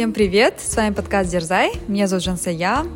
[0.00, 0.54] Всем привет!
[0.60, 1.72] С вами подкаст Дерзай.
[1.86, 2.86] Меня зовут Жансая.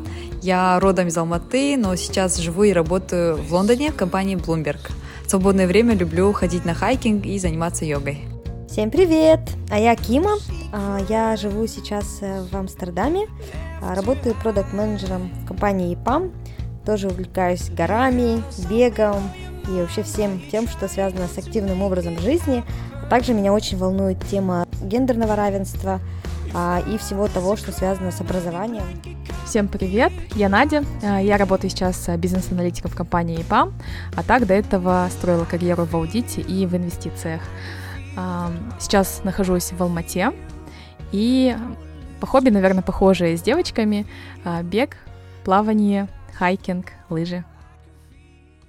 [0.41, 4.79] Я родом из Алматы, но сейчас живу и работаю в Лондоне в компании Bloomberg.
[5.23, 8.21] В свободное время люблю ходить на хайкинг и заниматься йогой.
[8.67, 9.39] Всем привет!
[9.69, 10.37] А я Кима.
[10.73, 13.27] А, я живу сейчас э, в Амстердаме.
[13.83, 16.33] А, работаю продукт-менеджером в компании EPAM.
[16.87, 19.29] Тоже увлекаюсь горами, бегом
[19.67, 22.63] и вообще всем тем, что связано с активным образом жизни.
[23.03, 26.01] А также меня очень волнует тема гендерного равенства
[26.87, 28.85] и всего того, что связано с образованием.
[29.45, 33.73] Всем привет, я Надя, я работаю сейчас бизнес-аналитиком в компании EPAM,
[34.15, 37.41] а так до этого строила карьеру в аудите и в инвестициях.
[38.79, 40.31] Сейчас нахожусь в Алмате
[41.11, 41.55] и
[42.19, 44.07] по хобби, наверное, похожие с девочками.
[44.43, 44.97] А, бег,
[45.43, 47.43] плавание, хайкинг, лыжи.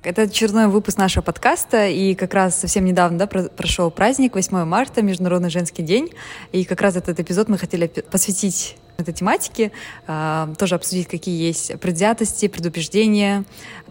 [0.07, 5.03] Это очередной выпуск нашего подкаста, и как раз совсем недавно да, прошел праздник, 8 марта,
[5.03, 6.13] Международный женский день,
[6.53, 9.73] и как раз этот эпизод мы хотели посвятить этой тематике,
[10.07, 13.45] а, тоже обсудить, какие есть предвзятости, предубеждения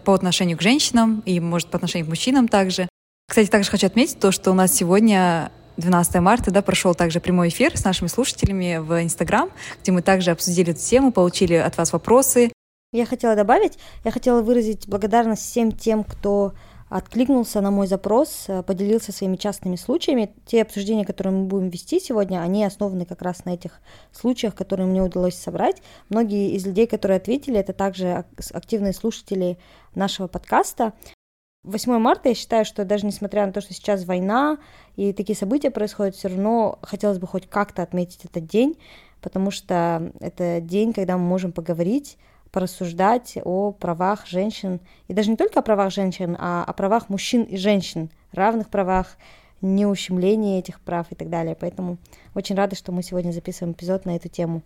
[0.06, 2.88] по отношению к женщинам и, может, по отношению к мужчинам также.
[3.28, 7.50] Кстати, также хочу отметить то, что у нас сегодня 12 марта, да, прошел также прямой
[7.50, 9.50] эфир с нашими слушателями в Инстаграм,
[9.82, 12.52] где мы также обсудили эту тему, получили от вас вопросы.
[12.92, 16.52] Я хотела добавить, я хотела выразить благодарность всем тем, кто
[16.88, 20.32] откликнулся на мой запрос, э, поделился своими частными случаями.
[20.46, 23.80] Те обсуждения, которые мы будем вести сегодня, они основаны как раз на этих
[24.12, 25.82] случаях, которые мне удалось собрать.
[26.10, 29.58] Многие из людей, которые ответили, это также активные слушатели
[29.96, 30.92] нашего подкаста.
[31.64, 34.58] 8 марта, я считаю, что даже несмотря на то, что сейчас война
[34.94, 38.78] и такие события происходят, все равно хотелось бы хоть как-то отметить этот день,
[39.20, 42.18] потому что это день, когда мы можем поговорить,
[42.50, 47.42] порассуждать о правах женщин, и даже не только о правах женщин, а о правах мужчин
[47.42, 49.16] и женщин, равных правах,
[49.62, 51.56] не ущемлении этих прав и так далее.
[51.58, 51.98] Поэтому
[52.34, 54.62] очень рада, что мы сегодня записываем эпизод на эту тему.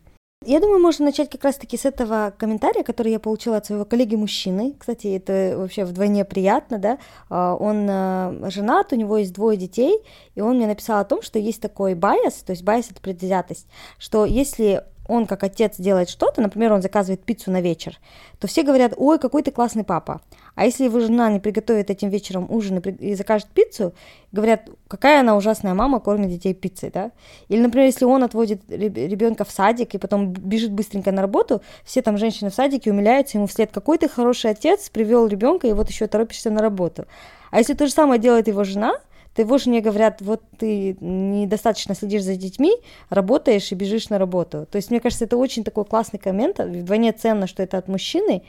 [0.46, 4.74] Я думаю, можно начать как раз-таки с этого комментария, который я получила от своего коллеги-мужчины.
[4.78, 6.98] Кстати, это вообще вдвойне приятно, да.
[7.28, 9.98] А, он а, женат, у него есть двое детей,
[10.34, 13.66] и он мне написал о том, что есть такой bias, то есть bias— это предвзятость,
[13.98, 17.98] что если он как отец делает что-то, например, он заказывает пиццу на вечер,
[18.38, 20.20] то все говорят, ой, какой ты классный папа.
[20.54, 23.94] А если его жена не приготовит этим вечером ужин и закажет пиццу,
[24.32, 27.10] говорят, какая она ужасная мама, кормит детей пиццей, да?
[27.48, 32.02] Или, например, если он отводит ребенка в садик и потом бежит быстренько на работу, все
[32.02, 35.88] там женщины в садике умиляются ему вслед, какой ты хороший отец, привел ребенка и вот
[35.88, 37.06] еще торопишься на работу.
[37.50, 38.94] А если то же самое делает его жена,
[39.34, 42.72] ты его жене говорят, вот ты недостаточно следишь за детьми,
[43.08, 44.66] работаешь и бежишь на работу.
[44.70, 48.42] То есть, мне кажется, это очень такой классный коммент, вдвойне ценно, что это от мужчины.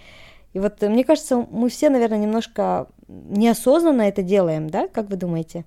[0.54, 4.88] И вот мне кажется, мы все, наверное, немножко неосознанно это делаем, да?
[4.88, 5.66] Как вы думаете?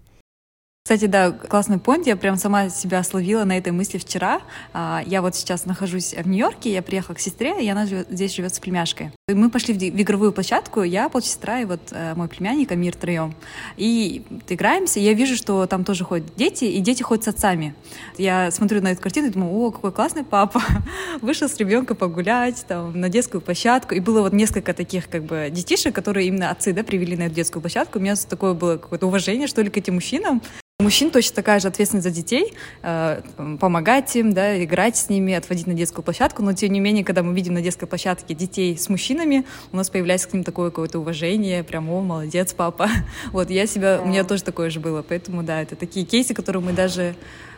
[0.87, 2.07] Кстати, да, классный понт.
[2.07, 4.43] Я прям сама себя словила на этой мысли вчера.
[4.75, 8.35] А, я вот сейчас нахожусь в Нью-Йорке, я приехала к сестре, и она живет, здесь
[8.35, 9.11] живет с племяшкой.
[9.33, 13.35] Мы пошли в, в игровую площадку, я, полсестра и вот э, мой племянник Амир троем.
[13.79, 17.75] И играемся, и я вижу, что там тоже ходят дети, и дети ходят с отцами.
[18.19, 20.63] Я смотрю на эту картину и думаю, о, какой классный папа.
[21.23, 23.95] Вышел с ребенком погулять там, на детскую площадку.
[23.95, 27.37] И было вот несколько таких как бы детишек, которые именно отцы да, привели на эту
[27.37, 28.01] детскую площадку.
[28.01, 30.43] У меня такое было какое-то уважение, что ли, к этим мужчинам.
[30.85, 32.53] Мужчин точно такая же ответственность за детей,
[32.83, 33.23] э,
[33.59, 37.23] помогать им, да, играть с ними, отводить на детскую площадку, но тем не менее, когда
[37.23, 40.99] мы видим на детской площадке детей с мужчинами, у нас появляется к ним такое какое-то
[40.99, 42.91] уважение, прям, о, молодец, папа.
[43.33, 46.63] Вот, я себя, у меня тоже такое же было, поэтому, да, это такие кейсы, которые
[46.63, 47.15] мы даже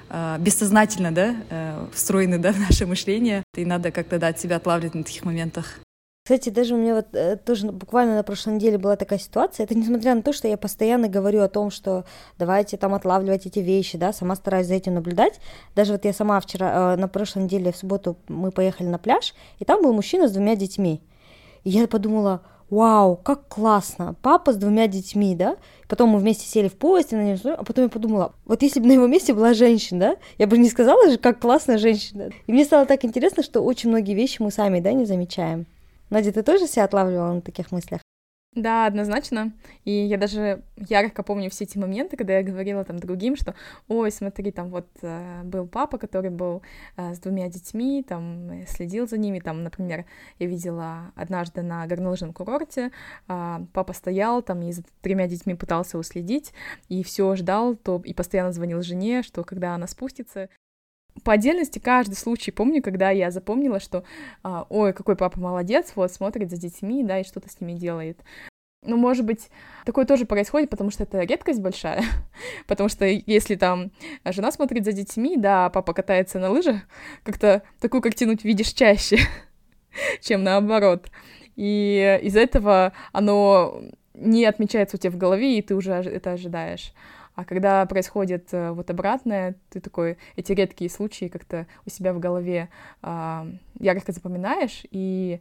[0.08, 4.94] э, бессознательно, да, э, встроены, да, в наше мышление, и надо как-то, дать себя отлавливать
[4.94, 5.80] на таких моментах.
[6.26, 9.62] Кстати, даже у меня вот э, тоже буквально на прошлой неделе была такая ситуация.
[9.62, 12.04] Это несмотря на то, что я постоянно говорю о том, что
[12.36, 15.38] давайте там отлавливать эти вещи, да, сама стараюсь за этим наблюдать.
[15.76, 19.34] Даже вот я сама вчера, э, на прошлой неделе, в субботу мы поехали на пляж,
[19.60, 21.00] и там был мужчина с двумя детьми.
[21.62, 26.66] И я подумала, вау, как классно, папа с двумя детьми, да, потом мы вместе сели
[26.66, 29.32] в поезд, и на него а потом я подумала, вот если бы на его месте
[29.32, 32.30] была женщина, да, я бы не сказала же, как классная женщина.
[32.48, 35.66] И мне стало так интересно, что очень многие вещи мы сами, да, не замечаем.
[36.10, 38.00] Надя, ты тоже себя отлавливала на таких мыслях?
[38.56, 39.52] Да, однозначно.
[39.84, 43.54] И я даже ярко помню все эти моменты, когда я говорила там другим, что,
[43.86, 46.62] ой, смотри, там вот э, был папа, который был
[46.96, 50.06] э, с двумя детьми, там следил за ними, там, например,
[50.38, 52.92] я видела однажды на горнолыжном курорте,
[53.28, 56.54] э, папа стоял там и за тремя детьми пытался уследить,
[56.88, 60.48] и все ждал, то и постоянно звонил жене, что когда она спустится,
[61.24, 64.04] по отдельности каждый случай помню, когда я запомнила, что,
[64.42, 68.18] а, ой, какой папа молодец, вот, смотрит за детьми, да, и что-то с ними делает.
[68.82, 69.48] Ну, может быть,
[69.84, 72.04] такое тоже происходит, потому что это редкость большая.
[72.66, 73.90] потому что если там
[74.24, 76.82] жена смотрит за детьми, да, а папа катается на лыжах,
[77.24, 79.18] как-то такую картину видишь чаще,
[80.20, 81.10] чем наоборот.
[81.56, 83.82] И из-за этого оно
[84.14, 86.92] не отмечается у тебя в голове, и ты уже это ожидаешь.
[87.36, 92.18] А когда происходит э, вот обратное, ты такой эти редкие случаи как-то у себя в
[92.18, 92.70] голове
[93.02, 94.84] э, ярко запоминаешь.
[94.90, 95.40] И,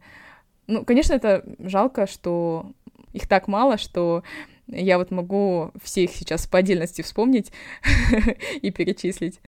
[0.66, 2.70] ну, конечно, это жалко, что
[3.14, 4.22] их так мало, что
[4.66, 7.50] я вот могу все их сейчас по отдельности вспомнить
[8.60, 9.40] и перечислить.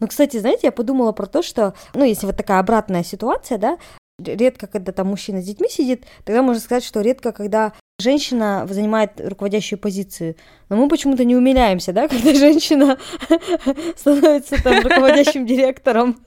[0.00, 3.78] Ну, кстати, знаете, я подумала про то, что, ну, если вот такая обратная ситуация, да,
[4.24, 9.20] редко, когда там мужчина с детьми сидит, тогда можно сказать, что редко, когда женщина занимает
[9.20, 10.36] руководящую позицию.
[10.68, 12.98] Но мы почему-то не умиляемся, да, когда женщина
[13.96, 16.24] становится там руководящим директором.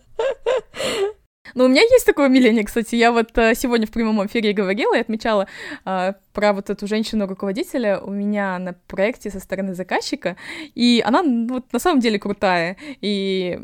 [1.56, 2.96] Ну, у меня есть такое умиление, кстати.
[2.96, 5.48] Я вот э, сегодня в прямом эфире говорила и отмечала
[5.86, 10.36] э, про вот эту женщину-руководителя у меня на проекте со стороны заказчика,
[10.75, 13.57] и она вот на самом деле крутая, и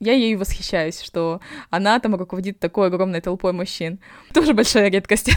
[0.00, 4.00] я ей восхищаюсь, что она там руководит такой огромной толпой мужчин.
[4.32, 5.30] Тоже большая редкость.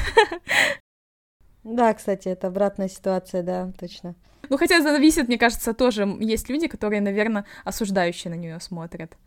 [1.66, 4.16] Да, кстати, это обратная ситуация, да, точно.
[4.48, 9.18] Ну, хотя зависит, мне кажется, тоже есть люди, которые, наверное, осуждающие на нее смотрят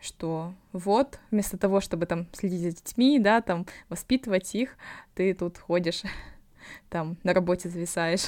[0.00, 4.76] что вот, вместо того, чтобы там следить за детьми, да, там воспитывать их,
[5.14, 6.02] ты тут ходишь,
[6.88, 8.26] там на работе зависаешь.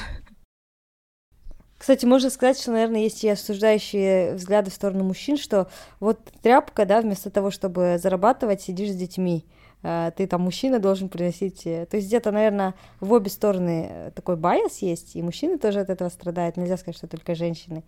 [1.83, 6.87] Кстати, можно сказать, что, наверное, есть и осуждающие взгляды в сторону мужчин, что вот тряпка,
[6.87, 9.45] да, вместо того, чтобы зарабатывать, сидишь с детьми.
[9.83, 11.67] А, ты там мужчина должен приносить...
[11.67, 15.81] Э, то есть где-то, наверное, в обе стороны э, такой байс есть, и мужчины тоже
[15.81, 16.57] от этого страдают.
[16.57, 17.83] Нельзя сказать, что только женщины.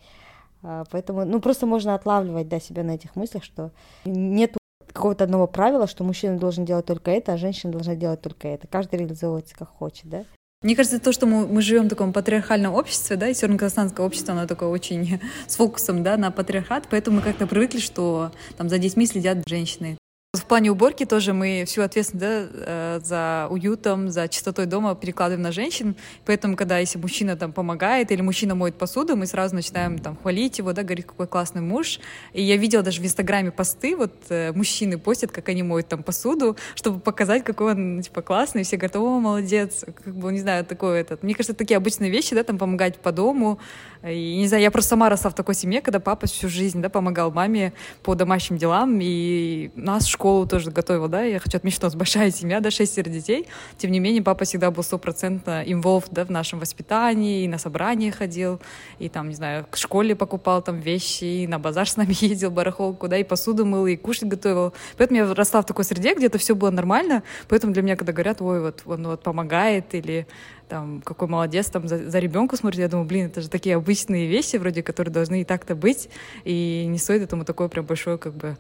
[0.64, 3.70] А, поэтому, ну, просто можно отлавливать, да, себя на этих мыслях, что
[4.06, 4.56] нет
[4.92, 8.66] какого-то одного правила, что мужчина должен делать только это, а женщина должна делать только это.
[8.66, 10.24] Каждый реализовывается как хочет, да.
[10.62, 14.32] Мне кажется, то, что мы, мы живем в таком патриархальном обществе, да, и северно-казахстанское общество,
[14.32, 18.78] оно такое очень с фокусом, да, на патриархат, поэтому мы как-то привыкли, что там за
[18.78, 19.98] детьми следят женщины.
[20.34, 25.42] В плане уборки тоже мы всю ответственность да, э, за уютом, за чистотой дома перекладываем
[25.42, 25.94] на женщин.
[26.26, 30.58] Поэтому, когда если мужчина там помогает или мужчина моет посуду, мы сразу начинаем там хвалить
[30.58, 32.00] его, да, говорить, какой классный муж.
[32.32, 36.02] И я видела даже в Инстаграме посты, вот э, мужчины постят, как они моют там
[36.02, 38.62] посуду, чтобы показать, какой он, типа, классный.
[38.62, 39.84] И все говорят, о, молодец.
[40.02, 41.22] Как бы, не знаю, такое этот.
[41.22, 43.60] Мне кажется, такие обычные вещи, да, там помогать по дому.
[44.02, 46.88] И, не знаю, я просто сама росла в такой семье, когда папа всю жизнь, да,
[46.88, 47.72] помогал маме
[48.02, 48.98] по домашним делам.
[49.00, 52.70] И нас школу тоже готовил, да, я хочу отметить, что у нас большая семья, да,
[52.70, 53.46] шестеро детей.
[53.76, 58.10] Тем не менее, папа всегда был стопроцентно involved, да, в нашем воспитании, и на собрания
[58.10, 58.58] ходил,
[58.98, 62.50] и там, не знаю, к школе покупал там вещи, и на базар с нами ездил,
[62.50, 64.72] барахолку, да, и посуду мыл, и кушать готовил.
[64.96, 68.40] Поэтому я росла в такой среде, где-то все было нормально, поэтому для меня, когда говорят,
[68.40, 70.26] ой, вот он вот помогает, или
[70.70, 74.26] там, какой молодец, там, за, за ребенка смотрит, я думаю, блин, это же такие обычные
[74.26, 76.08] вещи, вроде, которые должны и так-то быть,
[76.44, 78.56] и не стоит этому такое прям большое, как бы,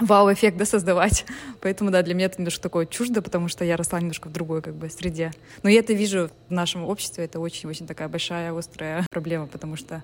[0.00, 1.24] вау-эффект, да, создавать.
[1.60, 4.62] Поэтому, да, для меня это немножко такое чуждо, потому что я росла немножко в другой,
[4.62, 5.32] как бы, среде.
[5.62, 10.02] Но я это вижу в нашем обществе, это очень-очень такая большая, острая проблема, потому что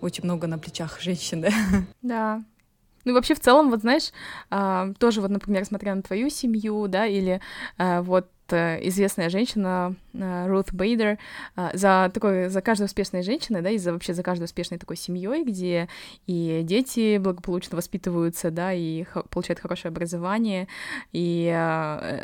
[0.00, 1.50] очень много на плечах женщин, да.
[2.02, 2.44] Да,
[3.04, 4.12] ну вообще в целом, вот знаешь,
[4.50, 7.40] а, тоже вот, например, смотря на твою семью, да, или
[7.76, 11.18] а, вот известная женщина а, Рут Бейдер
[11.72, 15.44] за такой за каждой успешной женщиной, да, и за вообще за каждой успешной такой семьей,
[15.44, 15.88] где
[16.26, 20.68] и дети благополучно воспитываются, да, и получают хорошее образование,
[21.12, 21.46] и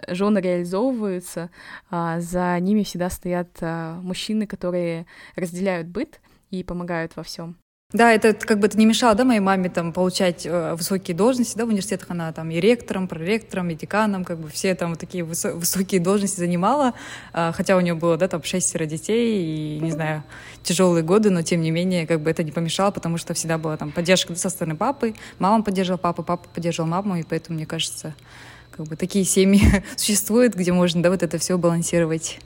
[0.09, 1.51] жены реализовываются,
[1.91, 7.60] за ними всегда стоят мужчины, которые разделяют быт и помогают во всем.
[7.93, 11.59] Да, это как бы это не мешало, да, моей маме там получать э, высокие должности,
[11.59, 15.01] да, в университетах она там и ректором, проректором, и деканом, как бы все там вот
[15.01, 16.95] такие высо- высокие должности занимала,
[17.33, 20.23] э, хотя у нее было, да, там шестеро детей и, не знаю,
[20.63, 23.77] тяжелые годы, но тем не менее, как бы это не помешало, потому что всегда была
[23.77, 27.67] там поддержка да, со стороны папы, мама поддерживала папу, папа поддерживал маму, и поэтому, мне
[27.67, 28.15] кажется,
[28.71, 32.39] как бы такие семьи существуют, где можно, да, вот это все балансировать.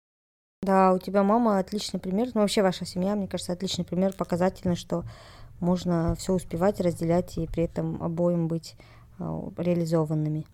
[0.65, 4.77] Да, у тебя мама отличный пример, ну вообще ваша семья, мне кажется, отличный пример, показательный,
[4.77, 5.05] что
[5.61, 8.75] можно все успевать, разделять и при этом обоим быть
[9.19, 10.47] а, реализованными.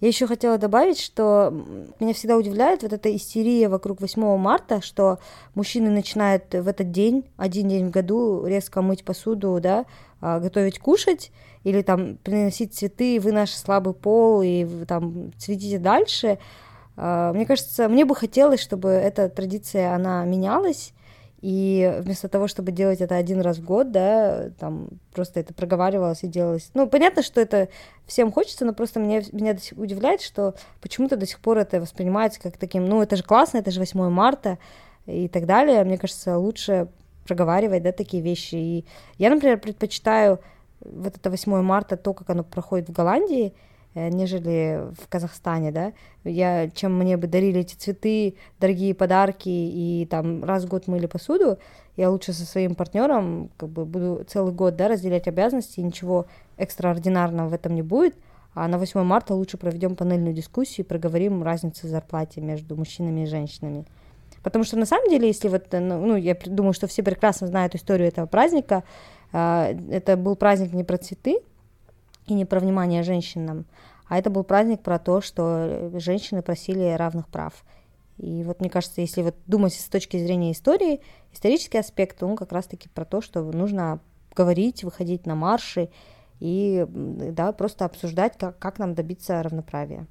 [0.00, 1.54] Я еще хотела добавить, что
[2.00, 5.20] меня всегда удивляет вот эта истерия вокруг 8 марта, что
[5.54, 9.86] мужчины начинают в этот день, один день в году, резко мыть посуду, да,
[10.20, 11.30] а, готовить кушать,
[11.62, 16.40] или там приносить цветы, вы наш слабый пол, и там цветите дальше.
[16.96, 20.92] А, мне кажется, мне бы хотелось, чтобы эта традиция, она менялась,
[21.40, 26.22] и вместо того, чтобы делать это один раз в год, да, там просто это проговаривалось
[26.22, 26.70] и делалось.
[26.72, 27.68] Ну, понятно, что это
[28.06, 32.56] всем хочется, но просто меня, меня удивляет, что почему-то до сих пор это воспринимается как
[32.56, 34.58] таким, ну, это же классно, это же 8 марта,
[35.06, 35.84] и так далее.
[35.84, 36.88] Мне кажется, лучше
[37.26, 38.54] проговаривать, да, такие вещи.
[38.54, 38.84] И
[39.18, 40.40] я, например, предпочитаю
[40.80, 43.54] вот это 8 марта, то, как оно проходит в Голландии,
[43.94, 45.92] нежели в Казахстане, да.
[46.24, 51.06] Я, чем мне бы дарили эти цветы, дорогие подарки и там раз в год мыли
[51.06, 51.58] посуду,
[51.96, 57.48] я лучше со своим партнером как бы буду целый год, да, разделять обязанности, ничего экстраординарного
[57.50, 58.16] в этом не будет,
[58.54, 63.22] а на 8 марта лучше проведем панельную дискуссию и проговорим разницу в зарплате между мужчинами
[63.22, 63.84] и женщинами.
[64.42, 67.74] Потому что на самом деле, если вот, ну, ну я думаю, что все прекрасно знают
[67.74, 68.84] историю этого праздника,
[69.32, 71.38] а, это был праздник не про цветы
[72.26, 73.66] и не про внимание женщинам,
[74.08, 77.64] а это был праздник про то, что женщины просили равных прав.
[78.18, 81.00] И вот мне кажется, если вот думать с точки зрения истории,
[81.32, 84.00] исторический аспект, он как раз-таки про то, что нужно
[84.36, 85.90] говорить, выходить на марши
[86.40, 90.06] и да, просто обсуждать, как, как нам добиться равноправия.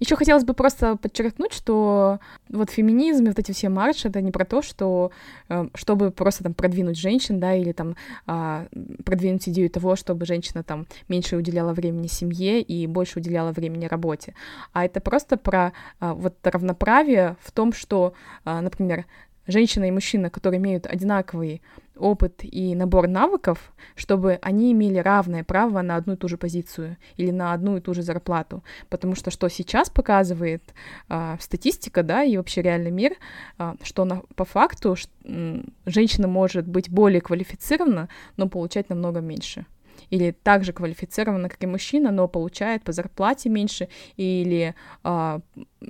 [0.00, 4.30] Еще хотелось бы просто подчеркнуть, что вот феминизм и вот эти все марши это не
[4.30, 5.12] про то, что
[5.50, 8.66] э, чтобы просто там продвинуть женщин, да, или там а,
[9.04, 14.34] продвинуть идею того, чтобы женщина там меньше уделяла времени семье и больше уделяла времени работе,
[14.72, 18.14] а это просто про а, вот равноправие в том, что,
[18.44, 19.04] а, например,
[19.46, 21.60] женщина и мужчина, которые имеют одинаковый
[22.00, 26.96] опыт и набор навыков, чтобы они имели равное право на одну и ту же позицию
[27.16, 28.62] или на одну и ту же зарплату.
[28.88, 30.62] Потому что что сейчас показывает
[31.08, 33.12] э, статистика, да, и вообще реальный мир,
[33.58, 39.20] э, что на, по факту ш, э, женщина может быть более квалифицирована, но получать намного
[39.20, 39.66] меньше
[40.08, 45.40] или также квалифицирована, как и мужчина, но получает по зарплате меньше, или э,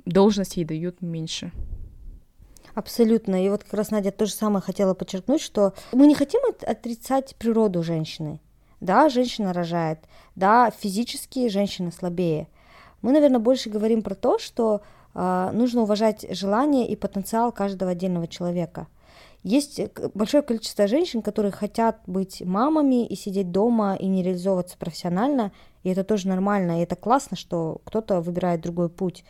[0.05, 1.51] должность ей дают меньше.
[2.73, 3.45] Абсолютно.
[3.45, 7.35] И вот как раз Надя то же самое хотела подчеркнуть, что мы не хотим отрицать
[7.35, 8.39] природу женщины.
[8.79, 9.99] Да, женщина рожает.
[10.35, 12.47] Да, физически женщина слабее.
[13.01, 14.81] Мы, наверное, больше говорим про то, что
[15.13, 18.87] э, нужно уважать желание и потенциал каждого отдельного человека.
[19.43, 19.81] Есть
[20.13, 25.51] большое количество женщин, которые хотят быть мамами и сидеть дома и не реализовываться профессионально,
[25.83, 29.23] и это тоже нормально, и это классно, что кто-то выбирает другой путь.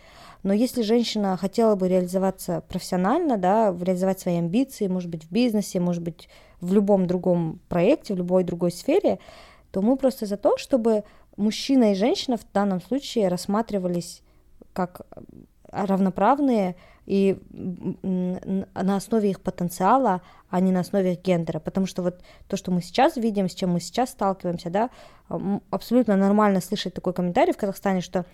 [0.44, 5.80] Но если женщина хотела бы реализоваться профессионально, да, реализовать свои амбиции, может быть, в бизнесе,
[5.80, 6.30] может быть,
[6.60, 9.20] в любом другом проекте, в любой другой сфере,
[9.72, 11.04] то мы просто за то, чтобы
[11.38, 14.22] мужчина и женщина в данном случае рассматривались
[14.74, 15.02] как
[15.72, 16.76] равноправные
[17.06, 17.38] и
[18.04, 21.60] на основе их потенциала, а не на основе их гендера.
[21.60, 24.90] Потому что вот то, что мы сейчас видим, с чем мы сейчас сталкиваемся, да,
[25.70, 28.26] абсолютно нормально слышать такой комментарий в Казахстане, что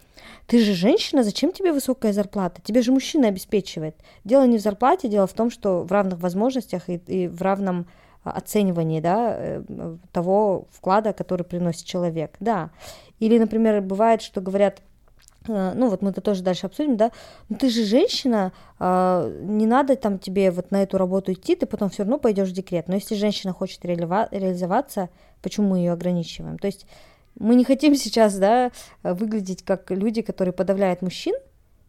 [0.47, 2.61] ты же женщина, зачем тебе высокая зарплата?
[2.61, 3.95] Тебе же мужчина обеспечивает.
[4.23, 7.87] Дело не в зарплате, дело в том, что в равных возможностях и, и в равном
[8.23, 12.35] оценивании да, э, того вклада, который приносит человек.
[12.39, 12.71] Да.
[13.19, 14.81] Или, например, бывает, что говорят,
[15.47, 17.11] ну вот мы это тоже дальше обсудим, да,
[17.49, 21.65] ну ты же женщина, а, не надо там тебе вот на эту работу идти, ты
[21.65, 22.87] потом все равно пойдешь в декрет.
[22.87, 25.09] Но если женщина хочет реализоваться,
[25.41, 26.57] почему мы ее ограничиваем?
[26.57, 26.85] То есть
[27.39, 28.71] мы не хотим сейчас, да,
[29.03, 31.35] выглядеть как люди, которые подавляют мужчин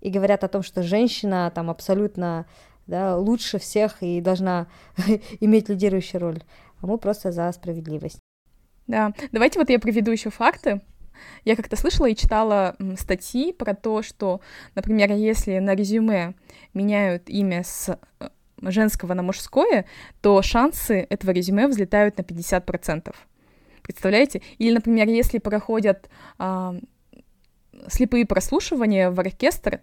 [0.01, 2.47] и говорят о том, что женщина там абсолютно
[2.87, 4.67] да, лучше всех и должна
[5.41, 6.43] иметь лидирующую роль.
[6.81, 8.19] А мы просто за справедливость.
[8.87, 10.81] Да, давайте вот я приведу еще факты
[11.45, 14.41] я как-то слышала и читала статьи про то, что,
[14.75, 16.35] например, если на резюме
[16.75, 18.29] меняют имя с э,
[18.63, 19.85] женского на мужское,
[20.21, 23.15] то шансы этого резюме взлетают на 50%.
[23.83, 24.43] Представляете?
[24.59, 26.77] Или, например, если проходят а,
[27.89, 29.81] слепые прослушивания в оркестр,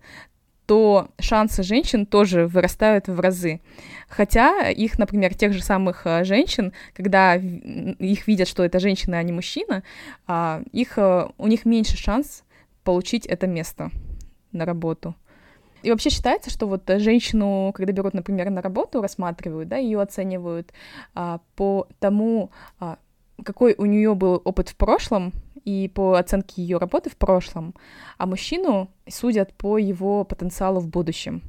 [0.65, 3.61] то шансы женщин тоже вырастают в разы.
[4.09, 9.23] Хотя их, например, тех же самых э, женщин, когда их видят, что это женщина, а
[9.23, 9.83] не мужчина,
[10.27, 12.43] а, их, э, у них меньше шанс
[12.83, 13.91] получить это место
[14.51, 15.15] на работу.
[15.85, 20.73] И вообще считается, что вот женщину, когда берут, например, на работу, рассматривают, да, ее оценивают
[21.13, 22.97] а, по тому, а,
[23.43, 25.31] какой у нее был опыт в прошлом,
[25.65, 27.73] и по оценке ее работы в прошлом,
[28.17, 31.41] а мужчину судят по его потенциалу в будущем.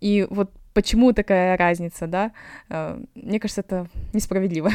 [0.00, 2.32] И вот почему такая разница, да?
[2.70, 4.70] Э, мне кажется, это несправедливо.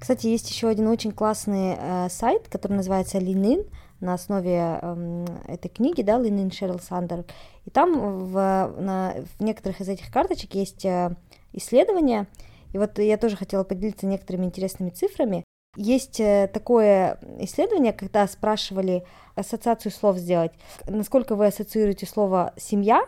[0.00, 3.70] Кстати, есть еще один очень классный э, сайт, который называется Linin,
[4.00, 7.24] на основе э, этой книги, да, Linin Шерил Сандер.
[7.64, 8.34] И там в,
[8.78, 11.14] на, в некоторых из этих карточек есть э,
[11.52, 12.26] исследования,
[12.72, 15.44] и вот я тоже хотела поделиться некоторыми интересными цифрами.
[15.76, 19.04] Есть э, такое исследование, когда спрашивали
[19.34, 20.52] ассоциацию слов сделать,
[20.86, 23.04] насколько вы ассоциируете слово «семья»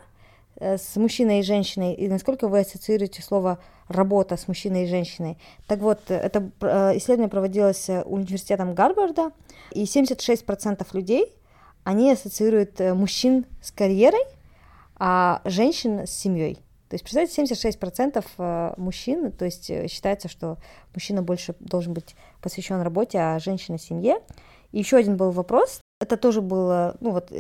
[0.57, 5.39] э, с мужчиной и женщиной, и насколько вы ассоциируете слово «работа» с мужчиной и женщиной.
[5.69, 9.31] Так вот, это э, исследование проводилось университетом Гарварда,
[9.71, 11.33] и 76% людей,
[11.85, 14.25] они ассоциируют мужчин с карьерой,
[14.97, 16.66] а женщин с семьей.
[16.89, 20.59] То есть, представьте, 76% э, мужчин, то есть э, считается, что
[20.95, 24.21] мужчина больше должен быть посвящен работе, а женщина семье.
[24.71, 27.33] И еще один был вопрос, это тоже было ну, вот,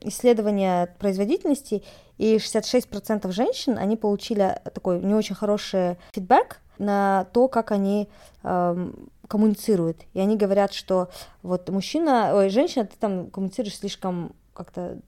[0.00, 1.82] исследование производительности,
[2.18, 8.08] и 66% женщин, они получили такой не очень хороший фидбэк на то, как они
[8.42, 8.92] э,
[9.28, 10.02] коммуницируют.
[10.14, 11.10] И они говорят, что
[11.42, 14.98] вот мужчина, ой, женщина, ты там коммуницируешь слишком как-то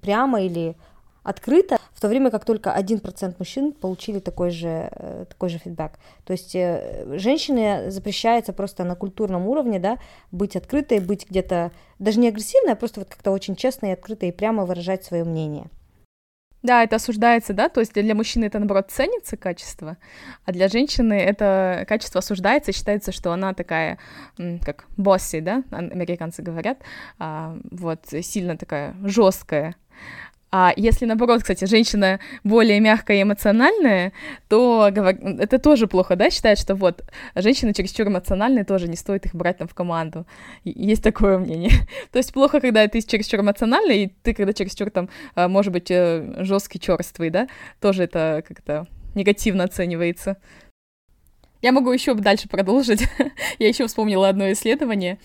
[0.00, 0.76] прямо или
[1.22, 5.92] открыто, в то время как только 1% мужчин получили такой же, э, такой же фидбэк.
[6.24, 9.96] То есть э, женщине запрещается просто на культурном уровне да,
[10.30, 14.26] быть открытой, быть где-то даже не агрессивной, а просто вот как-то очень честно и открыто
[14.26, 15.70] и прямо выражать свое мнение.
[16.62, 19.96] Да, это осуждается, да, то есть для мужчины это, наоборот, ценится качество,
[20.44, 23.98] а для женщины это качество осуждается, считается, что она такая,
[24.36, 26.78] как босси, да, американцы говорят,
[27.20, 29.76] а, вот, сильно такая жесткая,
[30.58, 34.14] а если, наоборот, кстати, женщина более мягкая и эмоциональная,
[34.48, 39.34] то это тоже плохо, да, считает, что вот, женщины чересчур эмоциональные, тоже не стоит их
[39.34, 40.24] брать там в команду.
[40.64, 41.72] Есть такое мнение.
[42.10, 45.90] то есть плохо, когда ты чересчур эмоциональный, и ты, когда чересчур там, а, может быть,
[45.90, 47.48] э, жесткий, черствый, да,
[47.78, 50.38] тоже это как-то негативно оценивается.
[51.60, 53.08] Я могу еще дальше продолжить.
[53.58, 55.18] Я еще вспомнила одно исследование.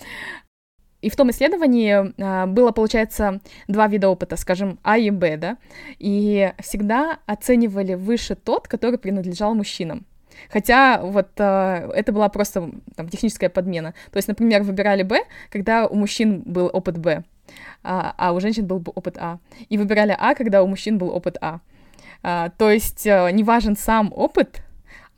[1.02, 5.58] И в том исследовании э, было, получается, два вида опыта, скажем, А и Б, да,
[6.00, 10.06] и всегда оценивали выше тот, который принадлежал мужчинам.
[10.50, 13.94] Хотя вот э, это была просто там, техническая подмена.
[14.12, 17.24] То есть, например, выбирали Б, когда у мужчин был опыт Б,
[17.84, 19.40] а, а у женщин был опыт А.
[19.70, 21.60] И выбирали А, когда у мужчин был опыт А.
[22.24, 24.62] А, то есть э, не важен сам опыт,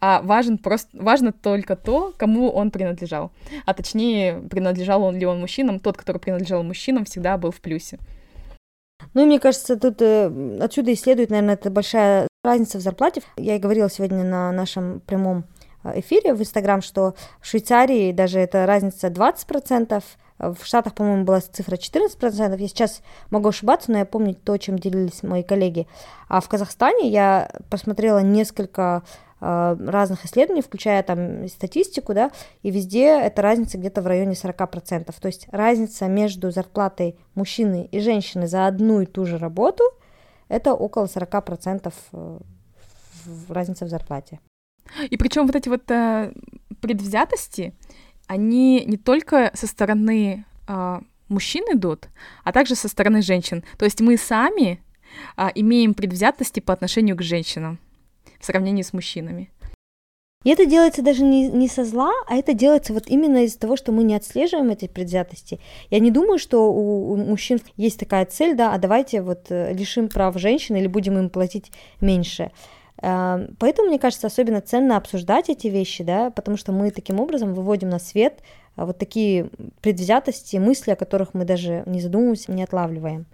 [0.05, 3.31] а важен просто, важно только то, кому он принадлежал.
[3.65, 7.99] А точнее, принадлежал он ли он мужчинам, тот, который принадлежал мужчинам, всегда был в плюсе.
[9.13, 13.21] Ну мне кажется, тут э, отсюда и следует, наверное, это большая разница в зарплате.
[13.37, 15.45] Я и говорила сегодня на нашем прямом
[15.85, 20.03] э, эфире в Инстаграм, что в Швейцарии даже эта разница 20%,
[20.39, 22.59] в Штатах, по-моему, была цифра 14%.
[22.59, 25.87] Я сейчас могу ошибаться, но я помню то, чем делились мои коллеги.
[26.27, 33.07] А в Казахстане я посмотрела несколько Э, разных исследований, включая там статистику, да, и везде
[33.19, 35.13] эта разница где-то в районе 40%.
[35.19, 39.83] То есть разница между зарплатой мужчины и женщины за одну и ту же работу
[40.47, 42.39] это около 40% э,
[43.49, 44.39] разница в зарплате.
[45.09, 46.31] И причем вот эти вот э,
[46.81, 47.73] предвзятости,
[48.27, 52.09] они не только со стороны э, мужчин идут,
[52.43, 53.63] а также со стороны женщин.
[53.77, 54.83] То есть мы сами
[55.37, 57.79] э, имеем предвзятости по отношению к женщинам
[58.39, 59.49] в сравнении с мужчинами.
[60.43, 63.77] И это делается даже не, не со зла, а это делается вот именно из-за того,
[63.77, 65.59] что мы не отслеживаем эти предвзятости.
[65.89, 69.73] Я не думаю, что у, у мужчин есть такая цель, да, а давайте вот э,
[69.73, 72.51] лишим прав женщин или будем им платить меньше.
[73.01, 77.53] Э, поэтому, мне кажется, особенно ценно обсуждать эти вещи, да, потому что мы таким образом
[77.53, 78.39] выводим на свет
[78.75, 79.49] э, вот такие
[79.81, 83.27] предвзятости, мысли, о которых мы даже не задумываемся, не отлавливаем.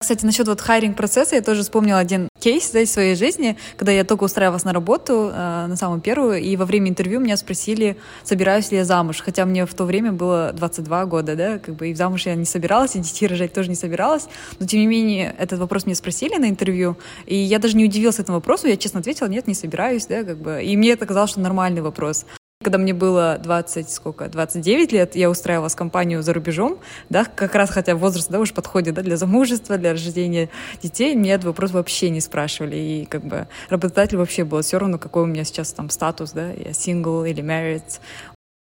[0.00, 3.90] Кстати, насчет вот хайринг процесса я тоже вспомнила один кейс да, из своей жизни, когда
[3.90, 7.96] я только устраивалась на работу, э, на самую первую, и во время интервью меня спросили,
[8.22, 11.88] собираюсь ли я замуж, хотя мне в то время было 22 года, да, как бы
[11.88, 14.28] и замуж я не собиралась, и детей рожать тоже не собиралась,
[14.60, 18.20] но тем не менее этот вопрос мне спросили на интервью, и я даже не удивилась
[18.20, 21.30] этому вопросу, я честно ответила, нет, не собираюсь, да, как бы, и мне это казалось,
[21.30, 22.24] что нормальный вопрос.
[22.68, 26.76] Когда мне было 20, сколько, 29 лет, я устраивалась компанию за рубежом,
[27.08, 30.50] да, как раз хотя возраст, да, уж подходит, да, для замужества, для рождения
[30.82, 34.98] детей, меня этот вопрос вообще не спрашивали, и как бы работодатель вообще было все равно,
[34.98, 38.00] какой у меня сейчас там статус, да, я сингл или married,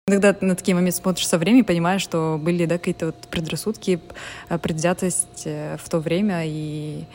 [0.08, 3.98] Иногда на такие моменты смотришь со временем и понимаешь, что были да, какие-то вот предрассудки,
[4.48, 7.06] э, предвзятость э, в то время, и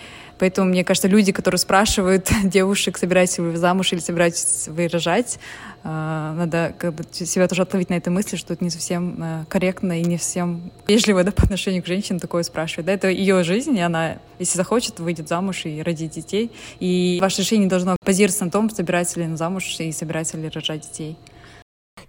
[0.41, 5.70] Поэтому, мне кажется, люди, которые спрашивают девушек, собираетесь вы замуж или собираетесь вы рожать, э,
[5.83, 9.99] надо как бы себя тоже отловить на этой мысли, что это не совсем э, корректно
[9.99, 12.85] и не совсем вежливо да, по отношению к женщине такое спрашивать.
[12.85, 16.51] Да, это ее жизнь, и она, если захочет, выйдет замуж и родит детей.
[16.79, 20.81] И ваше решение должно базироваться на том, собирается ли она замуж и собирается ли рожать
[20.81, 21.17] детей.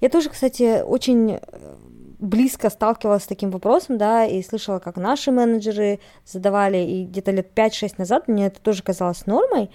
[0.00, 1.38] Я тоже, кстати, очень
[2.22, 7.50] близко сталкивалась с таким вопросом, да, и слышала, как наши менеджеры задавали, и где-то лет
[7.54, 9.70] 5-6 назад мне это тоже казалось нормой,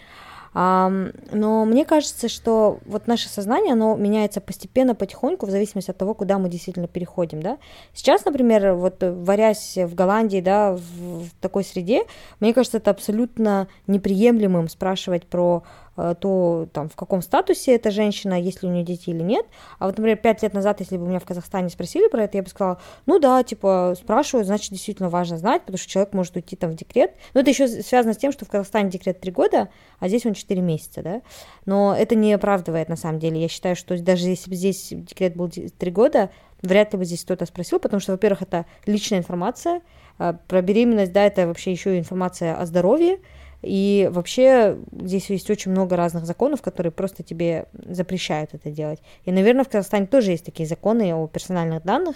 [0.53, 6.13] но мне кажется, что вот наше сознание, оно меняется постепенно, потихоньку, в зависимости от того,
[6.13, 7.57] куда мы действительно переходим, да.
[7.93, 12.03] Сейчас, например, вот варясь в Голландии, да, в такой среде,
[12.39, 18.39] мне кажется, это абсолютно неприемлемым спрашивать про э, то там в каком статусе эта женщина,
[18.39, 19.45] есть ли у нее дети или нет.
[19.79, 22.43] А вот, например, пять лет назад, если бы меня в Казахстане спросили про это, я
[22.43, 26.55] бы сказала, ну да, типа, спрашивают, значит, действительно важно знать, потому что человек может уйти
[26.55, 27.11] там в декрет.
[27.33, 30.33] Но это еще связано с тем, что в Казахстане декрет три года, а здесь он
[30.33, 31.21] четыре месяца, да.
[31.65, 33.41] Но это не оправдывает, на самом деле.
[33.41, 36.29] Я считаю, что даже если бы здесь декрет был три года,
[36.61, 39.81] вряд ли бы здесь кто-то спросил, потому что, во-первых, это личная информация,
[40.17, 43.19] а, про беременность, да, это вообще еще информация о здоровье,
[43.67, 48.99] и вообще здесь есть очень много разных законов, которые просто тебе запрещают это делать.
[49.25, 52.15] И, наверное, в Казахстане тоже есть такие законы о персональных данных,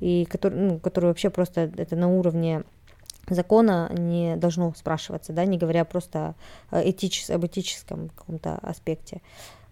[0.00, 2.64] и которые, ну, которые вообще просто это на уровне
[3.28, 6.34] закона не должно спрашиваться, да, не говоря просто
[6.72, 9.20] этичес, об этическом каком-то аспекте.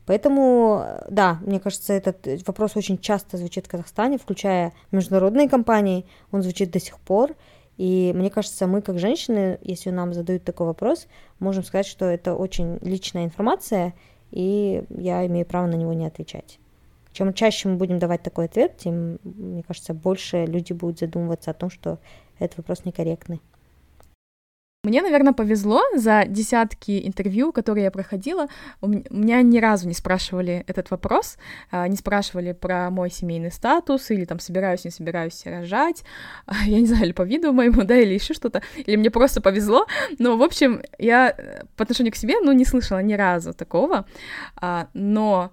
[0.07, 6.43] Поэтому, да, мне кажется, этот вопрос очень часто звучит в Казахстане, включая международные компании, он
[6.43, 7.35] звучит до сих пор,
[7.79, 11.07] и мне кажется, мы как женщины, если нам задают такой вопрос,
[11.39, 13.95] можем сказать, что это очень личная информация,
[14.33, 16.59] и я имею право на него не отвечать.
[17.13, 21.55] Чем чаще мы будем давать такой ответ, тем, мне кажется, больше люди будут задумываться о
[21.55, 21.99] том, что
[22.41, 23.41] этот вопрос некорректный.
[24.89, 28.47] Мне, наверное, повезло за десятки интервью, которые я проходила.
[28.81, 31.37] У меня ни разу не спрашивали этот вопрос,
[31.71, 36.05] а, не спрашивали про мой семейный статус или там собираюсь, не собираюсь рожать,
[36.65, 39.87] я не знаю, или по виду моему, да, или еще что-то, или мне просто повезло.
[40.19, 44.07] Но, в общем, я э, по отношению к себе, ну, не слышала ни разу такого,
[44.57, 45.53] а, но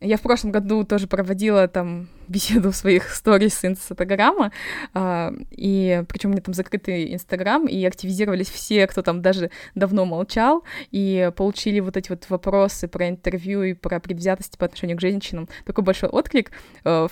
[0.00, 4.52] я в прошлом году тоже проводила там беседу в своих сторис Инстаграма,
[4.94, 10.06] а, и причем у меня там закрытый Инстаграм, и активизировались все, кто там даже давно
[10.06, 15.00] молчал, и получили вот эти вот вопросы про интервью и про предвзятости по отношению к
[15.00, 15.48] женщинам.
[15.66, 16.52] Такой большой отклик.
[16.84, 17.08] Э,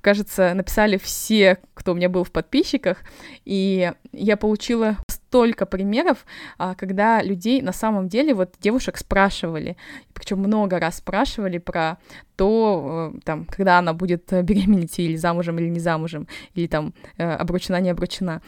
[0.00, 2.98] кажется, написали все, кто у меня был в подписчиках,
[3.44, 4.96] и я получила
[5.36, 6.24] столько примеров,
[6.58, 9.76] а, когда людей на самом деле, вот девушек спрашивали,
[10.14, 11.98] причем много раз спрашивали про
[12.36, 17.40] то, э, там, когда она будет беременеть или замужем, или не замужем, или там э,
[17.42, 18.40] обручена, не обручена.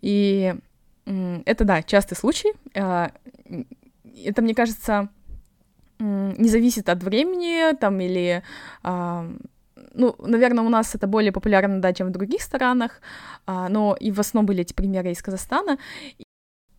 [0.00, 0.54] И
[1.44, 2.52] это, да, частый случай.
[2.74, 3.10] А,
[4.24, 5.08] это, мне кажется,
[5.98, 8.42] не зависит от времени, там, или
[8.82, 9.26] а,
[9.94, 13.00] ну, наверное, у нас это более популярно, да, чем в других странах,
[13.46, 15.78] но и в основном были эти примеры из Казахстана.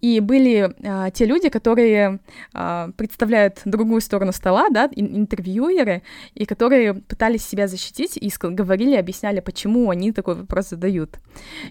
[0.01, 2.19] И были а, те люди, которые
[2.53, 6.01] а, представляют другую сторону стола, да, интервьюеры,
[6.33, 11.19] и которые пытались себя защитить и говорили, объясняли, почему они такой вопрос задают.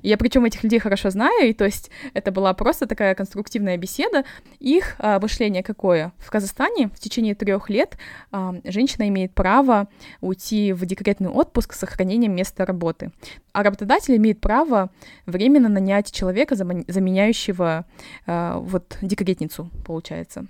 [0.03, 4.25] Я причем этих людей хорошо знаю, и то есть это была просто такая конструктивная беседа.
[4.59, 6.13] Их а, мышление какое?
[6.19, 7.99] В Казахстане в течение трех лет
[8.31, 9.89] а, женщина имеет право
[10.21, 13.11] уйти в декретный отпуск с сохранением места работы.
[13.53, 14.91] А работодатель имеет право
[15.27, 17.85] временно нанять человека, заменяющего
[18.27, 20.47] э, вот декретницу, получается.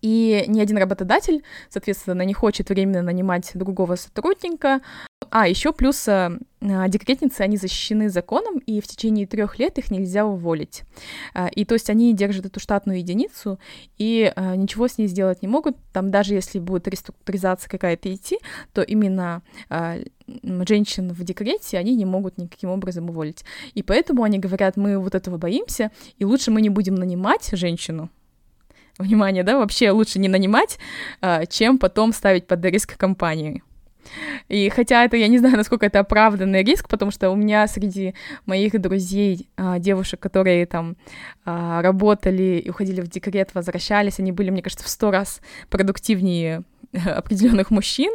[0.00, 4.80] И ни один работодатель, соответственно, не хочет временно нанимать другого сотрудника.
[5.30, 10.26] А, еще плюс э, декретницы, они защищены законом, и в течение трех лет их нельзя
[10.26, 10.82] уволить.
[11.34, 13.58] Э, и то есть они держат эту штатную единицу,
[13.96, 15.76] и э, ничего с ней сделать не могут.
[15.92, 18.38] Там даже если будет реструктуризация какая-то идти,
[18.72, 19.42] то именно
[20.68, 23.44] женщин в декрете они не могут никаким образом уволить.
[23.74, 28.10] И поэтому они говорят, мы вот этого боимся, и лучше мы не будем нанимать женщину,
[28.98, 30.78] внимание, да, вообще лучше не нанимать,
[31.20, 33.62] а, чем потом ставить под риск компанию.
[34.48, 38.14] И хотя это, я не знаю, насколько это оправданный риск, потому что у меня среди
[38.46, 40.96] моих друзей, а, девушек, которые там
[41.44, 45.40] а, работали и уходили в декрет, возвращались, они были, мне кажется, в сто раз
[45.70, 46.62] продуктивнее
[47.04, 48.12] определенных мужчин.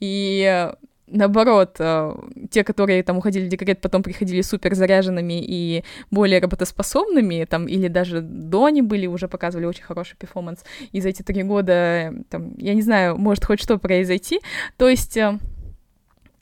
[0.00, 0.70] И
[1.10, 2.14] наоборот, э,
[2.50, 7.88] те, которые там уходили в декрет, потом приходили супер заряженными и более работоспособными, там, или
[7.88, 12.54] даже до они были, уже показывали очень хороший перформанс, и за эти три года, там,
[12.56, 14.40] я не знаю, может хоть что произойти,
[14.76, 15.38] то есть э,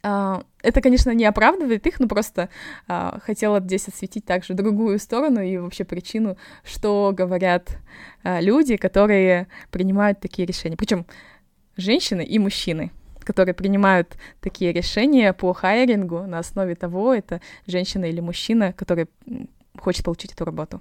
[0.03, 2.49] а, это, конечно, не оправдывает их, но просто
[2.87, 7.79] а, хотела здесь осветить также другую сторону и вообще причину, что говорят
[8.23, 10.77] а, люди, которые принимают такие решения.
[10.77, 11.05] Причем
[11.77, 12.91] женщины и мужчины
[13.29, 19.07] которые принимают такие решения по хайрингу на основе того, это женщина или мужчина, который
[19.79, 20.81] хочет получить эту работу.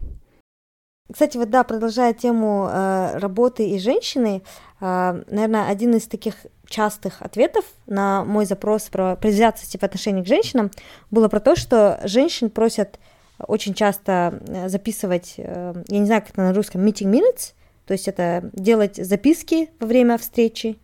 [1.12, 4.43] Кстати, вот да, продолжая тему э, работы и женщины,
[4.79, 6.36] э, наверное, один из таких
[6.67, 10.71] частых ответов на мой запрос про предвзятости в отношении к женщинам
[11.12, 12.97] было про то, что женщин просят
[13.45, 17.53] очень часто э, записывать, э, я не знаю, как это на русском, meeting minutes,
[17.86, 20.77] то есть это делать записки во время встречи,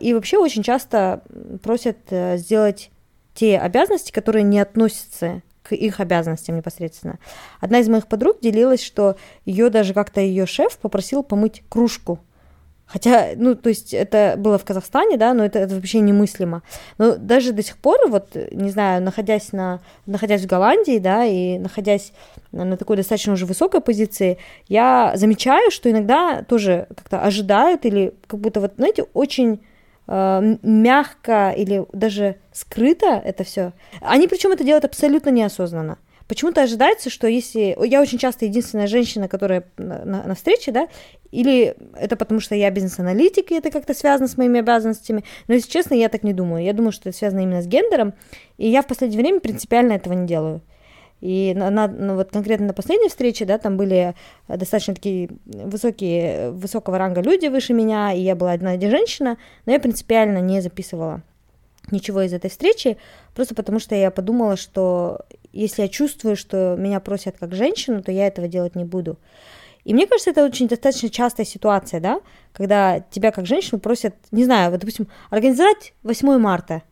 [0.00, 1.22] и вообще очень часто
[1.62, 2.90] просят э, сделать
[3.34, 7.18] те обязанности, которые не относятся к их обязанностям непосредственно.
[7.60, 12.20] Одна из моих подруг делилась, что ее даже как-то ее шеф попросил помыть кружку
[12.86, 16.62] Хотя, ну, то есть это было в Казахстане, да, но это, это вообще немыслимо.
[16.98, 21.58] Но даже до сих пор, вот, не знаю, находясь, на, находясь в Голландии, да, и
[21.58, 22.12] находясь
[22.52, 28.40] на такой достаточно уже высокой позиции, я замечаю, что иногда тоже как-то ожидают или как
[28.40, 29.60] будто, вот, знаете, очень
[30.06, 33.72] э, мягко или даже скрыто это все.
[34.02, 35.98] Они причем это делают абсолютно неосознанно.
[36.34, 37.76] Почему-то ожидается, что если...
[37.86, 40.88] Я очень часто единственная женщина, которая на, на, встрече, да,
[41.30, 45.70] или это потому, что я бизнес-аналитик, и это как-то связано с моими обязанностями, но, если
[45.70, 46.64] честно, я так не думаю.
[46.64, 48.14] Я думаю, что это связано именно с гендером,
[48.58, 50.60] и я в последнее время принципиально этого не делаю.
[51.20, 54.16] И на, на, ну, вот конкретно на последней встрече, да, там были
[54.48, 59.78] достаточно такие высокие, высокого ранга люди выше меня, и я была одна женщина, но я
[59.78, 61.22] принципиально не записывала
[61.90, 62.96] ничего из этой встречи,
[63.34, 65.20] просто потому что я подумала, что
[65.52, 69.18] если я чувствую, что меня просят как женщину, то я этого делать не буду.
[69.84, 72.20] И мне кажется, это очень достаточно частая ситуация, да,
[72.52, 76.82] когда тебя как женщину просят, не знаю, вот, допустим, организовать 8 марта.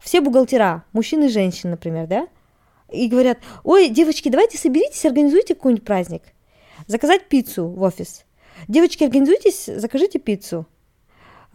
[0.00, 2.28] Все бухгалтера, мужчины и женщины, например, да,
[2.90, 6.22] и говорят, ой, девочки, давайте соберитесь, организуйте какой-нибудь праздник.
[6.86, 8.24] Заказать пиццу в офис.
[8.68, 10.66] Девочки, организуйтесь, закажите пиццу.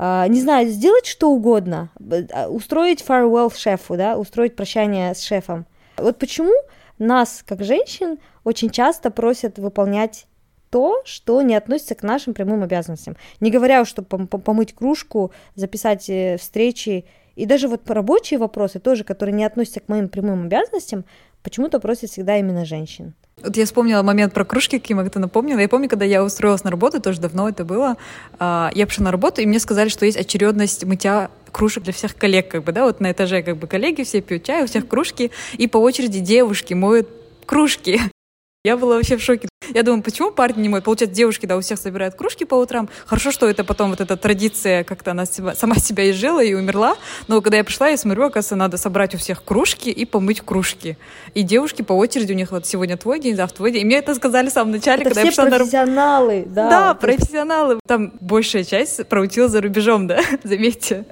[0.02, 1.92] Uh, не знаю, сделать что угодно,
[2.34, 5.68] а, устроить farewell шефу, да, устроить прощание с шефом.
[5.96, 6.54] Вот почему
[6.98, 10.26] нас, как женщин, очень часто просят выполнять
[10.72, 13.16] то, что не относится к нашим прямым обязанностям.
[13.42, 19.04] Не говоря уж, что помыть кружку, записать э, встречи, и даже вот рабочие вопросы тоже,
[19.04, 21.06] которые не относятся к моим прямым обязанностям,
[21.43, 23.13] почему-то просят всегда именно женщин.
[23.43, 25.60] Вот я вспомнила момент про кружки, Кима это напомнила.
[25.60, 27.97] Я помню, когда я устроилась на работу, тоже давно это было,
[28.39, 32.15] а, я пришла на работу, и мне сказали, что есть очередность мытья кружек для всех
[32.15, 34.88] коллег, как бы, да, вот на этаже как бы коллеги все пьют чай, у всех
[34.88, 37.10] кружки, и по очереди девушки моют
[37.45, 37.99] кружки.
[38.63, 39.51] Я была вообще в шоке.
[39.69, 40.86] Я думаю, почему парни не моют?
[40.86, 42.89] Получается, девушки, да, у всех собирают кружки по утрам.
[43.06, 46.95] Хорошо, что это потом вот эта традиция, как-то она себя, сама себя изжила и умерла.
[47.28, 50.97] Но когда я пришла, я смотрю, оказывается, надо собрать у всех кружки и помыть кружки.
[51.36, 53.84] И девушки по очереди, у них вот сегодня твой день, завтра твой день.
[53.84, 56.69] И мне это сказали в самом начале, это когда все я пришла профессионалы, на Да,
[56.69, 57.80] да профессионалы.
[57.88, 61.06] Там большая часть проучилась за рубежом, да, заметьте.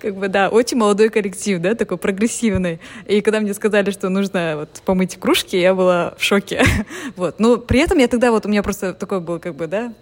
[0.00, 2.80] Как бы, да, очень молодой коллектив, да, такой прогрессивный.
[3.06, 6.64] И когда мне сказали, что нужно вот помыть кружки, я была в шоке.
[7.16, 7.40] Вот.
[7.40, 9.94] Но при этом я тогда вот, у меня просто такой был, как бы, да,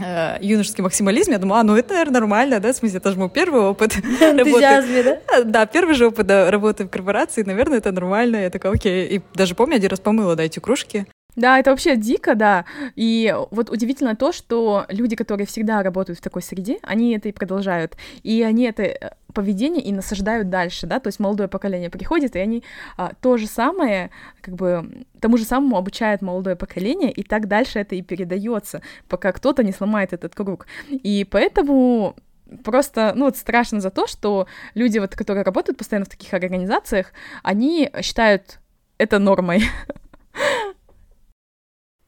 [0.00, 3.16] э, юношеский максимализм, я думаю, а, ну это, наверное, нормально, да, в смысле, это же
[3.16, 4.60] мой первый опыт работы.
[5.04, 5.44] да?
[5.44, 9.54] Да, первый же опыт работы в корпорации, наверное, это нормально, я такая, окей, и даже
[9.54, 12.64] помню, один раз помыла, да, эти кружки, да, это вообще дико, да.
[12.96, 17.32] И вот удивительно то, что люди, которые всегда работают в такой среде, они это и
[17.32, 17.94] продолжают.
[18.22, 22.38] И они это э, поведение и насаждают дальше, да, то есть молодое поколение приходит, и
[22.38, 22.64] они
[22.96, 27.78] а, то же самое, как бы, тому же самому обучают молодое поколение, и так дальше
[27.78, 30.66] это и передается, пока кто-то не сломает этот круг.
[30.88, 32.16] И поэтому
[32.64, 37.12] просто, ну, вот страшно за то, что люди, вот, которые работают постоянно в таких организациях,
[37.42, 38.60] они считают
[38.96, 39.64] это нормой.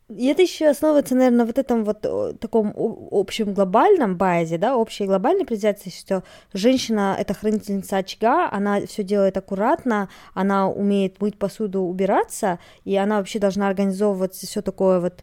[0.09, 2.01] И это еще основывается, наверное, на вот этом вот
[2.41, 2.73] таком
[3.11, 9.37] общем глобальном базе, да, общей глобальной презентации, что женщина— это хранительница очага, она все делает
[9.37, 15.23] аккуратно, она умеет мыть посуду, убираться, и она вообще должна организовывать все такое вот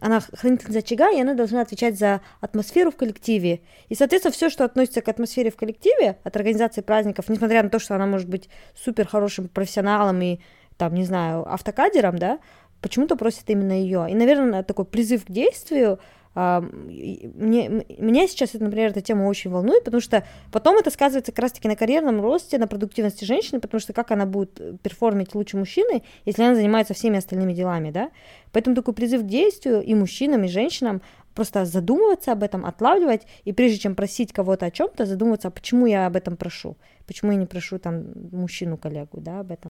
[0.00, 3.62] она хранительница очага, и она должна отвечать за атмосферу в коллективе.
[3.88, 7.78] И, соответственно, все, что относится к атмосфере в коллективе, от организации праздников, несмотря на то,
[7.78, 10.38] что она может быть супер хорошим профессионалом и,
[10.76, 12.38] там, не знаю, автокадером, да,
[12.80, 14.06] почему-то просят именно ее.
[14.10, 15.98] И, наверное, такой призыв к действию
[16.40, 21.42] а, мне, меня сейчас, например, эта тема очень волнует, потому что потом это сказывается как
[21.42, 26.04] раз-таки на карьерном росте, на продуктивности женщины, потому что как она будет перформить лучше мужчины,
[26.26, 28.10] если она занимается всеми остальными делами, да?
[28.52, 31.02] Поэтому такой призыв к действию и мужчинам, и женщинам
[31.34, 35.86] просто задумываться об этом, отлавливать, и прежде чем просить кого-то о чем-то, задумываться, а почему
[35.86, 36.76] я об этом прошу,
[37.08, 39.70] почему я не прошу там мужчину-коллегу, да, об этом.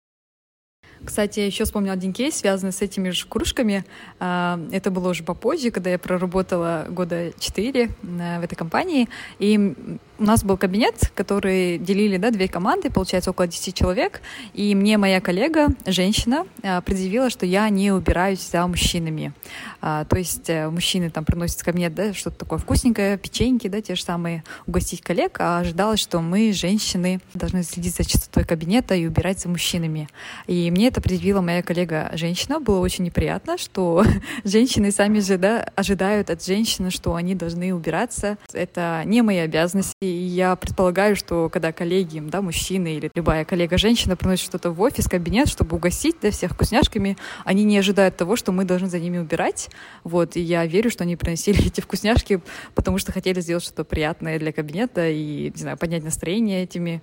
[1.03, 3.85] Кстати, я еще вспомнила один кейс, связанный с этими же кружками.
[4.19, 9.09] А, это было уже попозже, когда я проработала года четыре э, в этой компании.
[9.39, 14.21] И у нас был кабинет, который делили, да, две команды, получается, около 10 человек,
[14.53, 19.33] и мне моя коллега, женщина, а, предъявила, что я не убираюсь за мужчинами.
[19.81, 23.81] А, то есть э, мужчины там приносят в кабинет, да, что-то такое вкусненькое, печеньки, да,
[23.81, 28.95] те же самые, угостить коллег, а ожидалось, что мы, женщины, должны следить за чистотой кабинета
[28.95, 30.09] и убирать за мужчинами.
[30.47, 34.03] И мне это предъявила моя коллега, женщина, было очень неприятно, что
[34.43, 38.37] женщины сами же, да, ожидают от женщины, что они должны убираться.
[38.53, 44.15] Это не моя обязанность, И я предполагаю, что когда коллеги, да, мужчины или любая коллега-женщина
[44.15, 48.51] приносит что-то в офис, кабинет, чтобы угостить да, всех вкусняшками, они не ожидают того, что
[48.51, 49.69] мы должны за ними убирать.
[50.03, 52.41] Вот, и я верю, что они приносили эти вкусняшки,
[52.75, 57.01] потому что хотели сделать что-то приятное для кабинета и, не знаю, поднять настроение этими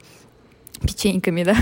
[0.83, 1.57] печеньками, да,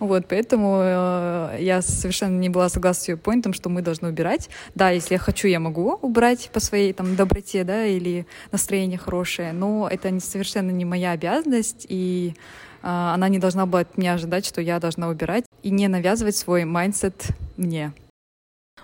[0.00, 4.08] вот, поэтому э, я совершенно не была согласна с ее point ом, что мы должны
[4.08, 4.48] убирать.
[4.74, 9.52] Да, если я хочу, я могу убрать по своей там доброте, да, или настроение хорошее,
[9.52, 12.34] но это не, совершенно не моя обязанность, и
[12.82, 16.34] э, она не должна была от меня ожидать, что я должна убирать, и не навязывать
[16.34, 17.92] свой mindset мне.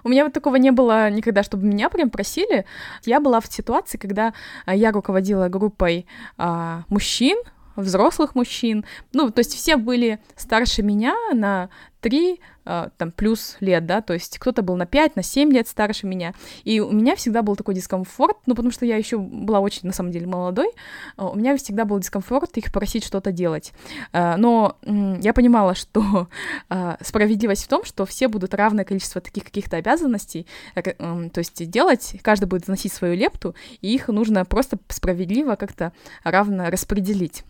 [0.04, 2.66] У меня вот такого не было никогда, чтобы меня прям просили.
[3.06, 4.34] Я была в ситуации, когда
[4.66, 7.38] я руководила группой а, мужчин,
[7.76, 8.84] взрослых мужчин.
[9.12, 11.68] Ну, то есть все были старше меня на
[12.06, 15.66] 3, э, там, плюс лет, да, то есть кто-то был на 5, на 7 лет
[15.66, 16.34] старше меня.
[16.62, 19.92] И у меня всегда был такой дискомфорт, ну, потому что я еще была очень, на
[19.92, 23.72] самом деле, молодой, э, у меня всегда был дискомфорт их просить что-то делать.
[24.12, 26.28] Э, но я понимала, что
[27.00, 32.46] справедливость в том, что все будут равное количество таких каких-то обязанностей, то есть делать, каждый
[32.46, 37.44] будет вносить свою лепту, и их нужно просто справедливо как-то равно распределить.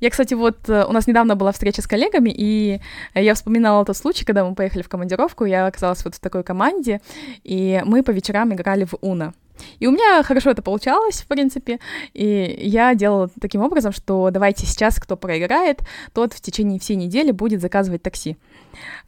[0.00, 2.80] Я, кстати, вот э, у нас недавно была встреча с коллегами, и
[3.14, 7.00] я вспоминала тот случай, когда мы поехали в командировку, я оказалась вот в такой команде,
[7.44, 9.32] и мы по вечерам играли в Уна.
[9.78, 11.78] И у меня хорошо это получалось, в принципе,
[12.12, 15.80] и я делала таким образом, что давайте сейчас, кто проиграет,
[16.12, 18.36] тот в течение всей недели будет заказывать такси.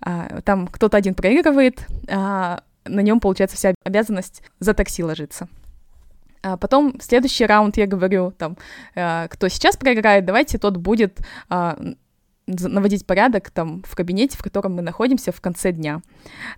[0.01, 5.49] А, там кто-то один проигрывает, а на нем получается вся обязанность за такси ложиться.
[6.43, 8.57] А потом следующий раунд я говорю, там,
[8.95, 11.79] э, кто сейчас проиграет, давайте тот будет а,
[12.49, 16.01] наводить порядок там в кабинете, в котором мы находимся в конце дня.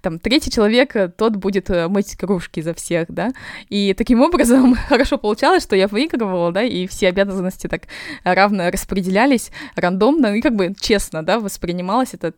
[0.02, 3.32] Там третий человек, э, тот будет э, мыть кружки за всех, да.
[3.68, 7.82] И таким образом хорошо получалось, что я выигрывала, да, и все обязанности так
[8.24, 12.34] равно распределялись рандомно, и как бы честно, да, воспринималось это,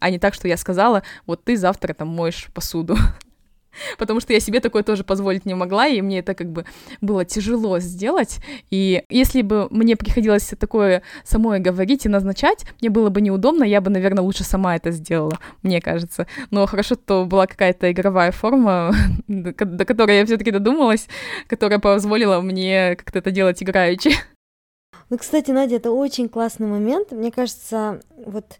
[0.00, 2.96] а не так, что я сказала, вот ты завтра там моешь посуду.
[3.98, 6.64] потому что я себе такое тоже позволить не могла, и мне это как бы
[7.00, 8.38] было тяжело сделать.
[8.70, 13.80] И если бы мне приходилось такое самой говорить и назначать, мне было бы неудобно, я
[13.80, 16.26] бы, наверное, лучше сама это сделала, мне кажется.
[16.50, 18.92] Но хорошо, что была какая-то игровая форма,
[19.28, 21.08] до которой я все-таки додумалась,
[21.46, 24.10] которая позволила мне как-то это делать играючи.
[25.10, 27.12] Ну, кстати, Надя, это очень классный момент.
[27.12, 28.58] Мне кажется, вот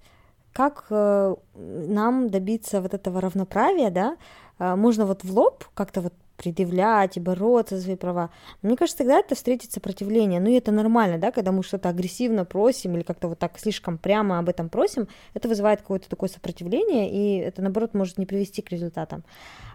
[0.52, 4.16] как э, нам добиться вот этого равноправия, да,
[4.58, 8.30] можно вот в лоб как-то вот предъявлять и бороться за свои права.
[8.62, 10.40] Мне кажется, тогда это встретит сопротивление.
[10.40, 13.98] Ну и это нормально, да, когда мы что-то агрессивно просим или как-то вот так слишком
[13.98, 18.62] прямо об этом просим, это вызывает какое-то такое сопротивление, и это, наоборот, может не привести
[18.62, 19.24] к результатам.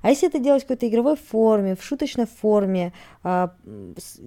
[0.02, 3.54] А если это делать в какой-то игровой форме, в шуточной форме, а,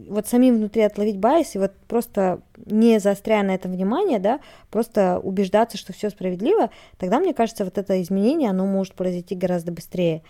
[0.08, 5.18] вот самим внутри отловить байс и вот просто не заостряя на этом внимание, да, просто
[5.18, 10.22] убеждаться, что все справедливо, тогда, мне кажется, вот это изменение, оно может произойти гораздо быстрее.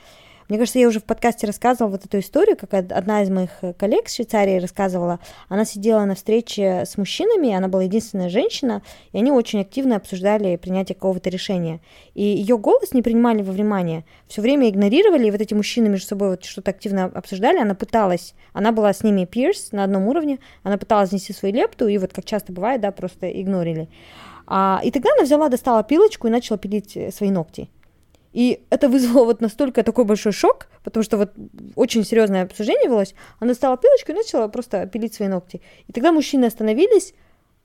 [0.49, 4.07] Мне кажется, я уже в подкасте рассказывала вот эту историю, как одна из моих коллег
[4.07, 5.19] в Швейцарии рассказывала.
[5.49, 10.55] Она сидела на встрече с мужчинами, она была единственная женщина, и они очень активно обсуждали
[10.55, 11.81] принятие какого-то решения.
[12.15, 16.07] И ее голос не принимали во внимание, все время игнорировали, и вот эти мужчины между
[16.07, 17.59] собой вот что-то активно обсуждали.
[17.59, 21.89] Она пыталась, она была с ними пирс на одном уровне, она пыталась внести свою лепту,
[21.89, 23.89] и вот как часто бывает, да, просто игнорили.
[24.47, 27.69] А, и тогда она взяла, достала пилочку и начала пилить свои ногти.
[28.37, 31.33] И это вызвало вот настолько такой большой шок, потому что вот
[31.75, 33.15] очень серьезное обсуждение велось.
[33.41, 35.63] Она стала пилочкой и начала просто пилить свои ногти.
[35.87, 37.15] И тогда мужчины остановились,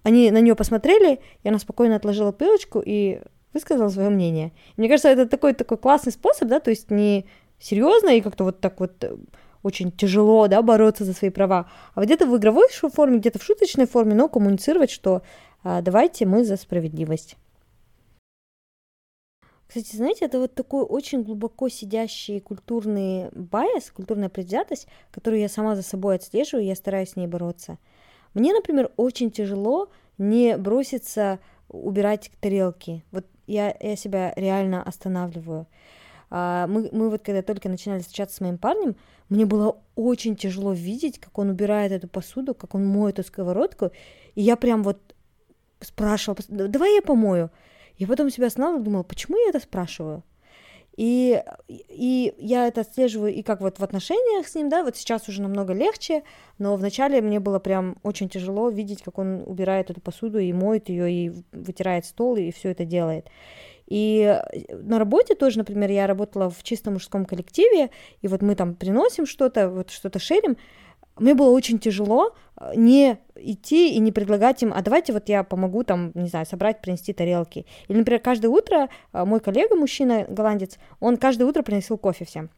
[0.04, 3.20] они на нее посмотрели, и она спокойно отложила пилочку и
[3.54, 4.54] высказала свое мнение.
[4.78, 7.26] Мне кажется, это такой такой классный способ, да, то есть не
[7.60, 9.18] серьезно и как-то вот так вот э,
[9.64, 13.44] очень тяжело, да, бороться за свои права, а вот где-то в игровой форме, где-то в
[13.44, 15.22] шуточной форме, но коммуницировать, что
[15.66, 17.36] а, давайте мы за справедливость.
[19.72, 25.78] Кстати, знаете, это вот такой очень глубоко сидящий культурный байс, культурная предвзятость, которую я сама
[25.78, 27.78] за собой отслеживаю, и я стараюсь с ней бороться.
[28.34, 33.06] Мне, например, очень тяжело не броситься убирать тарелки.
[33.14, 35.68] Вот я, я себя реально останавливаю.
[36.30, 38.98] А, мы, мы вот когда только начинали встречаться с моим парнем,
[39.30, 43.92] мне было очень тяжело видеть, как он убирает эту посуду, как он моет эту сковородку,
[44.36, 45.00] и я прям вот
[45.80, 47.52] спрашивала, давай я помою.
[48.02, 50.24] Я потом себя останавливала, думала, почему я это спрашиваю?
[50.98, 55.30] И, и я это отслеживаю и как вот в отношениях с ним, да, вот сейчас
[55.30, 56.24] уже намного легче,
[56.58, 60.90] но вначале мне было прям очень тяжело видеть, как он убирает эту посуду и моет
[60.90, 63.28] ее, и вытирает стол, и все это делает.
[63.86, 64.36] И
[64.72, 67.92] на работе тоже, например, я работала в чисто мужском коллективе,
[68.24, 70.58] и вот мы там приносим что-то, вот что-то шерим,
[71.22, 75.44] мне было очень тяжело э, не идти и не предлагать им, а давайте вот я
[75.44, 77.66] помогу там, не знаю, собрать, принести тарелки.
[77.88, 82.50] Или, например, каждое утро э, мой коллега, мужчина, голландец, он каждое утро приносил кофе всем.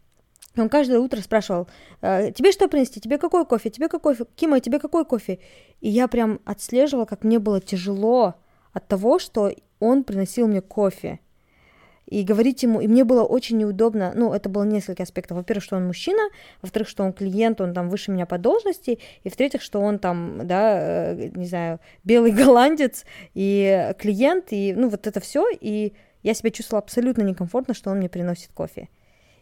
[0.56, 1.68] Он каждое утро спрашивал,
[2.02, 5.40] «Э, тебе что принести, тебе какой кофе, тебе какой кофе, Кима, тебе какой кофе?
[5.82, 8.36] И я прям отслеживала, как мне было тяжело
[8.72, 11.20] от того, что он приносил мне кофе
[12.14, 15.38] и говорить ему, и мне было очень неудобно, ну, это было несколько аспектов.
[15.38, 16.22] Во-первых, что он мужчина,
[16.62, 20.42] во-вторых, что он клиент, он там выше меня по должности, и в-третьих, что он там,
[20.44, 26.36] да, э, не знаю, белый голландец и клиент, и, ну, вот это все, и я
[26.36, 28.90] себя чувствовала абсолютно некомфортно, что он мне приносит кофе.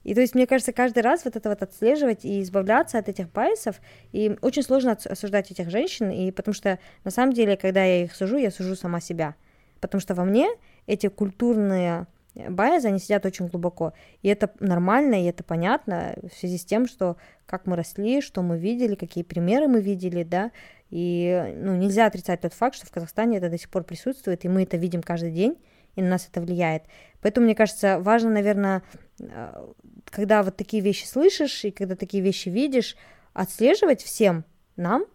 [0.05, 3.29] И то есть, мне кажется, каждый раз вот это вот отслеживать и избавляться от этих
[3.29, 3.81] байсов,
[4.13, 8.15] и очень сложно осуждать этих женщин, и потому что на самом деле, когда я их
[8.15, 9.35] сужу, я сужу сама себя.
[9.81, 10.47] Потому что во мне
[10.87, 13.93] эти культурные Байзы, они сидят очень глубоко.
[14.21, 18.41] И это нормально, и это понятно в связи с тем, что как мы росли, что
[18.41, 20.51] мы видели, какие примеры мы видели, да,
[20.89, 24.49] и ну, нельзя отрицать тот факт, что в Казахстане это до сих пор присутствует, и
[24.49, 25.57] мы это видим каждый день,
[25.95, 26.83] и на нас это влияет.
[27.21, 28.83] Поэтому, мне кажется, важно, наверное,
[29.19, 29.71] э,
[30.05, 32.95] когда вот такие вещи слышишь, и когда такие вещи видишь,
[33.33, 35.05] отслеживать всем нам,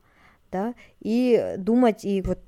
[0.51, 2.39] да, и думать, и вот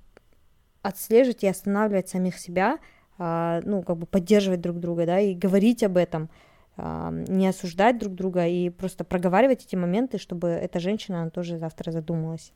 [0.83, 2.79] отслеживать и останавливать самих себя,
[3.19, 6.29] ну, как бы поддерживать друг друга, да, и говорить об этом,
[6.77, 11.59] а, не осуждать друг друга и просто проговаривать эти моменты, чтобы эта женщина, она тоже
[11.59, 12.53] завтра задумалась.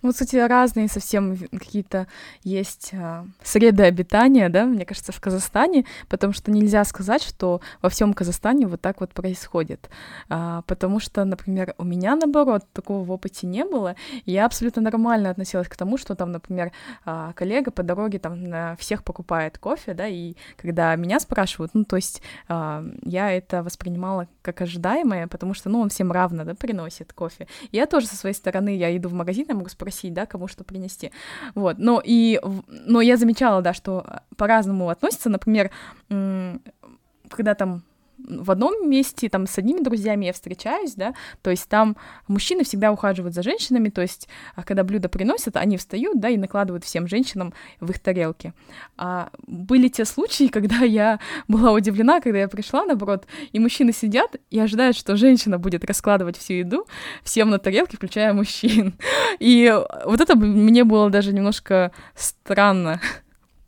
[0.00, 2.06] Ну, кстати, разные совсем какие-то
[2.44, 7.88] есть а, среды обитания, да, мне кажется, в Казахстане, потому что нельзя сказать, что во
[7.88, 9.90] всем Казахстане вот так вот происходит.
[10.28, 14.82] А, потому что, например, у меня, наоборот, такого в опыте не было, и я абсолютно
[14.82, 16.70] нормально относилась к тому, что там, например,
[17.04, 21.84] а, коллега по дороге там на всех покупает кофе, да, и когда меня спрашивают, ну,
[21.84, 27.12] то есть я это воспринимала как ожидаемое, потому что, ну, он всем равно, да, приносит
[27.12, 27.48] кофе.
[27.72, 30.48] Я тоже со своей стороны, я иду в магазин, я могу спросить, спросить, да, кому
[30.48, 31.10] что принести.
[31.54, 34.04] Вот, но и, но я замечала, да, что
[34.36, 35.70] по-разному относятся, например,
[36.08, 37.82] когда там
[38.28, 42.92] в одном месте, там, с одними друзьями я встречаюсь, да, то есть там мужчины всегда
[42.92, 47.06] ухаживают за женщинами, то есть, а когда блюдо приносят, они встают, да, и накладывают всем
[47.06, 48.52] женщинам в их тарелки.
[48.96, 51.18] А были те случаи, когда я
[51.48, 56.36] была удивлена, когда я пришла, наоборот, и мужчины сидят и ожидают, что женщина будет раскладывать
[56.36, 56.86] всю еду
[57.22, 58.94] всем на тарелке, включая мужчин.
[59.38, 59.72] И
[60.04, 63.00] вот это мне было даже немножко странно,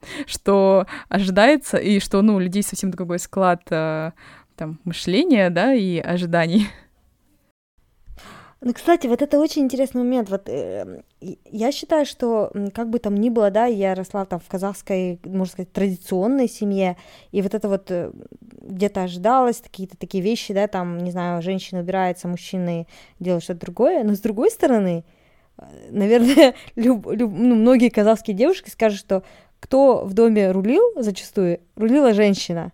[0.27, 4.13] что ожидается, и что, ну, у людей совсем другой склад э,
[4.61, 6.67] там мышления, да, и ожиданий.
[8.61, 10.29] Ну, кстати, вот это очень интересный момент.
[10.29, 11.01] Вот э,
[11.51, 15.51] я считаю, что как бы там ни было, да, я росла там в казахской, можно
[15.51, 16.99] сказать, традиционной семье,
[17.33, 18.13] и вот это вот э,
[18.61, 22.87] где-то ожидалось, какие-то такие вещи, да, там, не знаю, женщина убирается, мужчины
[23.19, 25.05] делают что-то другое, но с другой стороны,
[25.57, 29.23] э, наверное, люб, люб, ну, многие казахские девушки скажут, что
[29.59, 32.73] кто в доме рулил зачастую, рулила женщина.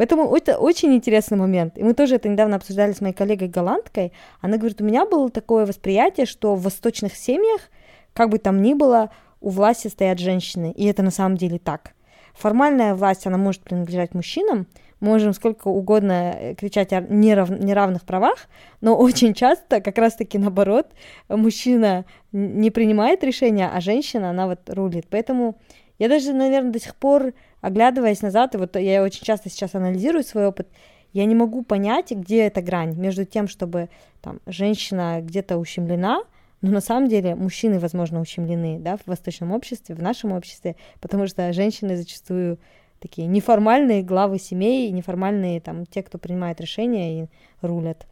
[0.00, 1.76] Поэтому это очень интересный момент.
[1.76, 4.14] И мы тоже это недавно обсуждали с моей коллегой голландкой.
[4.40, 7.68] Она говорит, у меня было такое восприятие, что в восточных семьях,
[8.14, 9.10] как бы там ни было,
[9.42, 10.72] у власти стоят женщины.
[10.74, 11.92] И это на самом деле так.
[12.32, 14.66] Формальная власть, она может принадлежать мужчинам,
[15.00, 17.50] можем сколько угодно э, кричать о нерав...
[17.50, 18.48] неравных правах,
[18.80, 20.86] но очень часто как раз-таки наоборот,
[21.28, 25.08] мужчина не принимает решения, а женщина, она вот рулит.
[25.10, 25.58] Поэтому
[25.98, 30.24] я даже, наверное, до сих пор, оглядываясь назад, и вот я очень часто сейчас анализирую
[30.24, 30.68] свой опыт,
[31.12, 33.88] я не могу понять, где эта грань между тем, чтобы
[34.22, 36.22] там женщина где-то ущемлена,
[36.62, 41.26] но на самом деле мужчины, возможно, ущемлены, да, в восточном обществе, в нашем обществе, потому
[41.26, 42.58] что женщины зачастую
[43.00, 47.28] такие неформальные главы семей, неформальные там те, кто принимает решения и
[47.62, 48.06] рулят.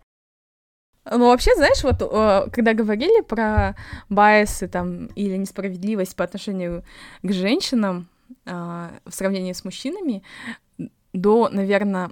[1.11, 3.77] Ну, вообще, знаешь, вот э, когда говорили про
[4.09, 6.85] байсы там или несправедливость по отношению
[7.23, 8.09] к женщинам
[8.45, 10.23] в сравнении с мужчинами,
[11.13, 12.11] до, наверное,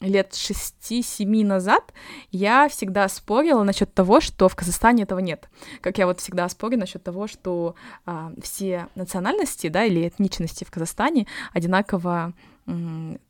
[0.00, 1.92] лет шести-семи назад
[2.30, 5.48] я всегда спорила насчет того, что в Казахстане этого нет.
[5.80, 7.74] Как я вот всегда спорю насчет того, что
[8.06, 12.32] а, все национальности, да, или этничности в Казахстане одинаково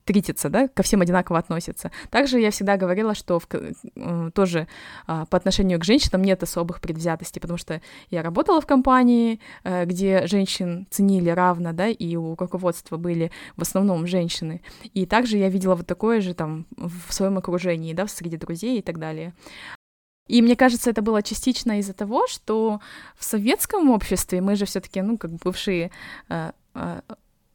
[0.04, 1.90] тритится, да, ко всем одинаково относится.
[2.10, 4.66] Также я всегда говорила, что в, э, тоже
[5.06, 7.80] а, по отношению к женщинам нет особых предвзятостей, потому что
[8.10, 13.62] я работала в компании, э, где женщин ценили равно, да, и у руководства были в
[13.62, 14.62] основном женщины.
[14.94, 18.82] И также я видела вот такое же там в своем окружении, да, среди друзей и
[18.82, 19.32] так далее.
[20.26, 22.80] И мне кажется, это было частично из-за того, что
[23.16, 25.90] в советском обществе мы же все-таки, ну, как бывшие
[26.28, 26.52] э,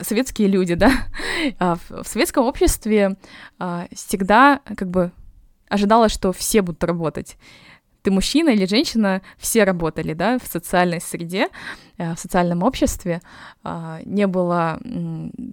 [0.06, 0.92] советские люди, да,
[1.60, 3.18] а в советском обществе
[3.60, 5.12] а, всегда как бы
[5.68, 7.38] ожидалось, что все будут работать.
[8.06, 11.50] Ты мужчина или женщина, все работали, да, в социальной среде,
[11.98, 13.22] Э, в социальном обществе.
[13.64, 14.80] А, не было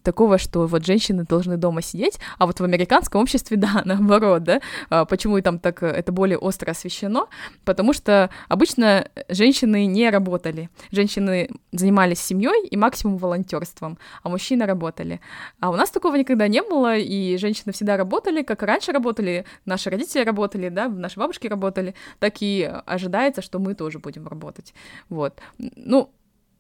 [0.03, 4.61] такого, что вот женщины должны дома сидеть, а вот в американском обществе, да, наоборот, да,
[4.91, 7.29] а, почему там так э, это более остро освещено,
[7.65, 15.21] потому что обычно женщины не работали, женщины занимались семьей и максимум волонтерством, а мужчины работали,
[15.61, 19.91] а у нас такого никогда не было, и женщины всегда работали, как раньше работали, наши
[19.91, 24.75] родители работали, да, наши бабушки работали, так и ожидается, что мы тоже будем работать,
[25.09, 26.11] вот, ну,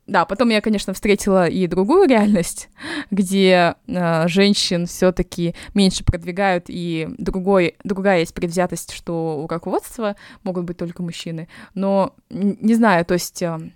[0.07, 2.69] да, потом я, конечно, встретила и другую реальность,
[3.11, 10.65] где э, женщин все-таки меньше продвигают, и другой, другая есть предвзятость, что у руководства могут
[10.65, 11.49] быть только мужчины.
[11.75, 13.71] Но не знаю, то есть э,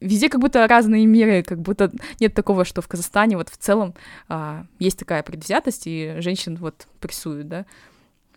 [0.00, 1.90] везде как будто разные миры, как будто
[2.20, 3.94] нет такого, что в Казахстане вот в целом
[4.28, 7.66] э, есть такая предвзятость, и женщин вот прессуют, да.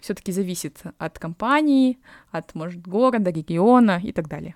[0.07, 1.97] Все-таки зависит от компании,
[2.31, 4.55] от, может, города, региона и так далее.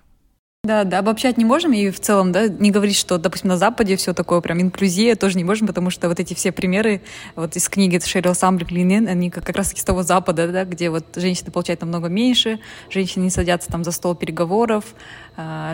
[0.64, 3.96] Да, да, обобщать не можем и в целом, да, не говорить, что, допустим, на Западе
[3.96, 7.02] все такое прям инклюзия тоже не можем, потому что вот эти все примеры
[7.36, 10.88] вот из книги Шерил Самбли Клинин, они как, как раз с того Запада, да, где
[10.88, 14.94] вот женщины получают намного меньше, женщины не садятся там за стол переговоров,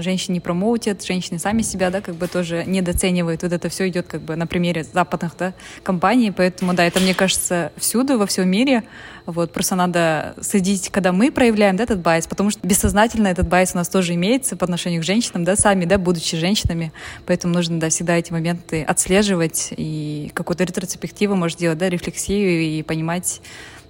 [0.00, 3.42] женщины не промоутят, женщины сами себя, да, как бы тоже недооценивают.
[3.42, 7.14] Вот это все идет как бы на примере западных, да, компаний, поэтому, да, это, мне
[7.14, 8.84] кажется, всюду, во всем мире,
[9.26, 13.72] вот, просто надо следить, когда мы проявляем, да, этот bias, потому что бессознательно этот bias
[13.74, 16.92] у нас тоже имеется по отношению к женщинам, да, сами, да, будучи женщинами,
[17.26, 22.82] поэтому нужно, да, всегда эти моменты отслеживать и какую-то ретроспективу, может, делать, да, рефлексию и
[22.82, 23.40] понимать,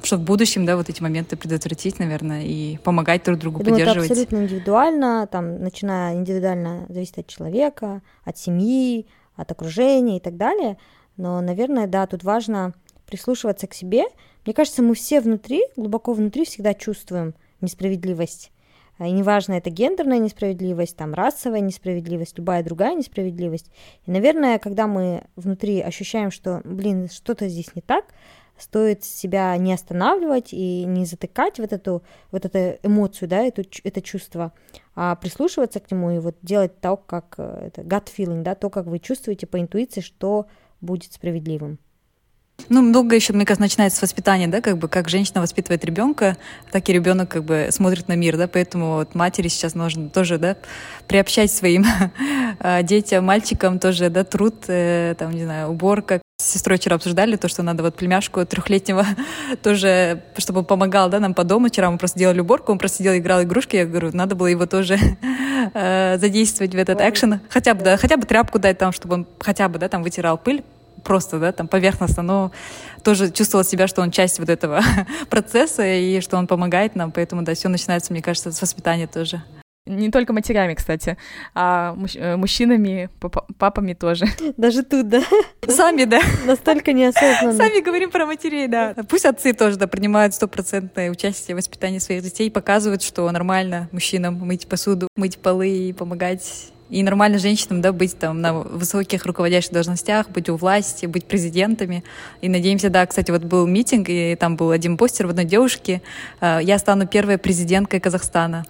[0.03, 3.94] чтобы в будущем, да, вот эти моменты предотвратить, наверное, и помогать друг другу, Я поддерживать.
[3.94, 10.20] Думаю, это абсолютно индивидуально, там, начиная индивидуально зависит от человека, от семьи, от окружения и
[10.20, 10.78] так далее.
[11.16, 12.74] Но, наверное, да, тут важно
[13.07, 14.05] прислушиваться к себе.
[14.44, 18.53] Мне кажется, мы все внутри, глубоко внутри всегда чувствуем несправедливость.
[19.01, 23.70] И неважно, это гендерная несправедливость, там, расовая несправедливость, любая другая несправедливость.
[24.07, 28.07] И, наверное, когда мы внутри ощущаем, что, блин, что-то здесь не так,
[28.59, 34.02] стоит себя не останавливать и не затыкать вот эту, вот эту эмоцию, да, эту, это
[34.02, 34.52] чувство,
[34.94, 38.70] а прислушиваться к нему и вот делать то, как э, это gut feeling, да, то,
[38.70, 40.46] как вы чувствуете по интуиции, что
[40.80, 41.78] будет справедливым.
[42.68, 46.36] Ну, много еще, мне кажется, начинается с воспитания, да, как бы как женщина воспитывает ребенка,
[46.72, 50.38] так и ребенок как бы смотрит на мир, да, поэтому вот матери сейчас нужно тоже,
[50.38, 50.56] да,
[51.06, 51.86] приобщать своим
[52.61, 57.34] э, детям, мальчикам тоже, да, труд, э, там, не знаю, уборка, с сестрой вчера обсуждали
[57.34, 59.05] то, что надо вот племяшку трехлетнего
[59.62, 61.68] тоже, чтобы он помогал, да, нам по дому.
[61.68, 63.74] Вчера мы просто делали уборку, он просто сидел, играл игрушки.
[63.74, 64.99] Я говорю, надо было его тоже
[65.74, 67.41] э, задействовать в этот экшен.
[67.49, 70.39] Хотя бы, да, хотя бы тряпку дать там, чтобы он хотя бы, да, там вытирал
[70.39, 70.62] пыль
[71.03, 72.53] просто, да, там поверхностно, но
[73.03, 74.80] тоже чувствовал себя, что он часть вот этого
[75.30, 79.43] процесса и что он помогает нам, поэтому, да, все начинается, мне кажется, с воспитания тоже.
[79.89, 81.16] Не только матерями, кстати,
[81.55, 83.11] а э, мужчинами,
[83.59, 84.26] папами тоже.
[84.57, 85.22] Даже тут, да?
[85.66, 86.20] Сами, да.
[86.47, 87.55] Настолько неосознанно.
[87.55, 88.95] Сами говорим про матерей, да.
[89.09, 94.34] Пусть отцы тоже, да, принимают стопроцентное участие в воспитании своих детей, показывают, что нормально мужчинам
[94.34, 99.72] мыть посуду, мыть полы и помогать и нормально женщинам, да, быть там на высоких руководящих
[99.72, 102.03] должностях, быть у власти, быть президентами.
[102.41, 106.03] И надеемся, да, кстати, вот был митинг, и там был один постер в одной девушке.
[106.41, 108.64] Э, «Я стану первой президенткой Казахстана».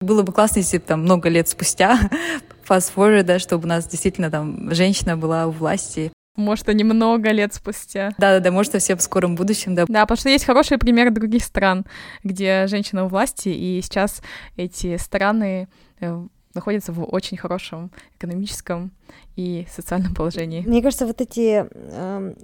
[0.00, 1.98] Было бы классно, если там много лет спустя,
[2.68, 6.12] fast forward, да, чтобы у нас действительно там женщина была у власти.
[6.36, 8.12] Может, и немного лет спустя.
[8.18, 9.84] Да-да-да, может, совсем в скором будущем, да.
[9.86, 11.86] Да, потому что есть хорошие примеры других стран,
[12.24, 14.20] где женщина у власти, и сейчас
[14.56, 15.68] эти страны
[16.00, 18.90] э, находятся в очень хорошем экономическом
[19.36, 20.64] и социальном положении.
[20.66, 22.34] Мне кажется, вот эти э,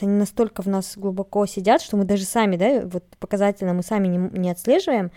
[0.00, 4.08] они настолько в нас глубоко сидят, что мы даже сами, да, вот показательно мы сами
[4.08, 5.10] не, не отслеживаем,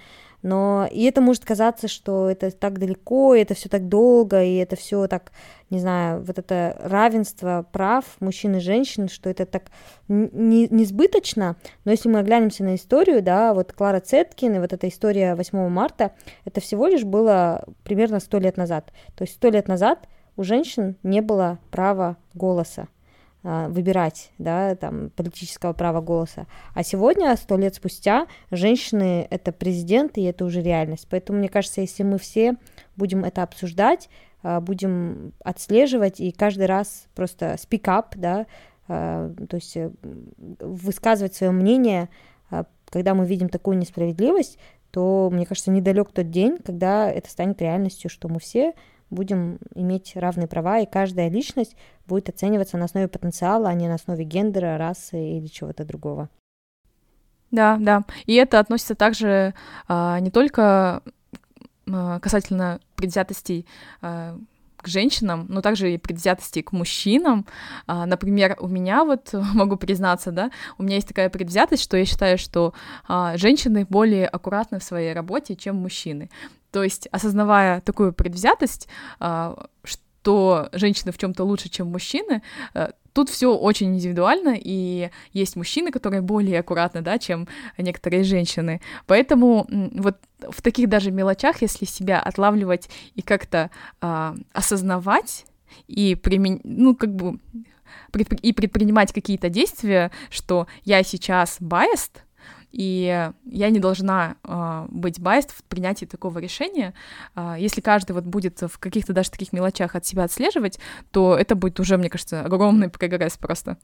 [0.43, 4.55] но и это может казаться, что это так далеко, и это все так долго, и
[4.55, 5.31] это все так,
[5.69, 9.71] не знаю, вот это равенство прав мужчин и женщин, что это так
[10.07, 14.87] не, несбыточно, но если мы оглянемся на историю, да, вот Клара Цеткин и вот эта
[14.89, 16.11] история 8 марта,
[16.45, 18.91] это всего лишь было примерно сто лет назад.
[19.15, 22.87] То есть сто лет назад у женщин не было права голоса.
[23.45, 26.47] А, выбирать, да, там, политического права голоса.
[26.73, 31.07] А сегодня, сто лет спустя, женщины— это президенты, и это уже реальность.
[31.09, 32.55] Поэтому, мне кажется, если мы все
[32.95, 34.09] будем это обсуждать,
[34.43, 38.45] а, будем отслеживать и каждый раз просто speak up, да,
[38.87, 39.91] а, то есть э,
[40.59, 42.07] высказывать свое мнение,
[42.89, 44.57] когда мы видим такую несправедливость,
[44.91, 48.73] то, мне кажется, недалек тот день, когда это станет реальностью, что мы все
[49.13, 51.75] будем иметь равные права, и каждая личность
[52.07, 56.29] будет оцениваться на основе потенциала, а не на основе гендера, расы или чего-то другого.
[57.51, 58.03] Да, да.
[58.25, 59.53] И это относится также
[59.87, 61.03] а, не только
[61.85, 63.67] касательно предвзятостей
[64.83, 67.47] к женщинам, но также и предвзятости к мужчинам.
[67.87, 72.05] А, например, у меня вот, могу признаться, да, у меня есть такая предвзятость, что я
[72.05, 72.73] считаю, что
[73.07, 76.29] а, женщины более аккуратны в своей работе, чем мужчины.
[76.73, 82.41] То есть, осознавая такую предвзятость, а, что женщины в чем-то лучше, чем мужчины,
[83.13, 87.47] Тут все очень индивидуально, и есть мужчины, которые более аккуратны, да, чем
[87.77, 88.81] некоторые женщины.
[89.05, 93.69] Поэтому вот в таких даже мелочах, если себя отлавливать и как-то
[94.01, 95.45] э, осознавать
[95.87, 96.59] и примен...
[96.63, 97.39] ну, как бы
[98.41, 102.21] и предпринимать какие-то действия, что я сейчас biased,
[102.73, 106.93] и я не должна э, быть байст в принятии такого решения.
[107.35, 110.79] Э, если каждый вот будет в каких-то даже таких мелочах от себя отслеживать,
[111.11, 113.77] то это будет уже, мне кажется, огромный прогресс просто.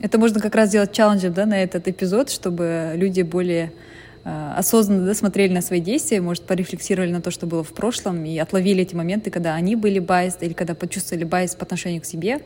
[0.00, 3.72] Это можно как раз сделать челленджем да, на этот эпизод, чтобы люди более
[4.24, 8.22] э, осознанно да, смотрели на свои действия, может, порефлексировали на то, что было в прошлом,
[8.26, 12.04] и отловили эти моменты, когда они были байст, или когда почувствовали байст по отношению к
[12.04, 12.42] себе,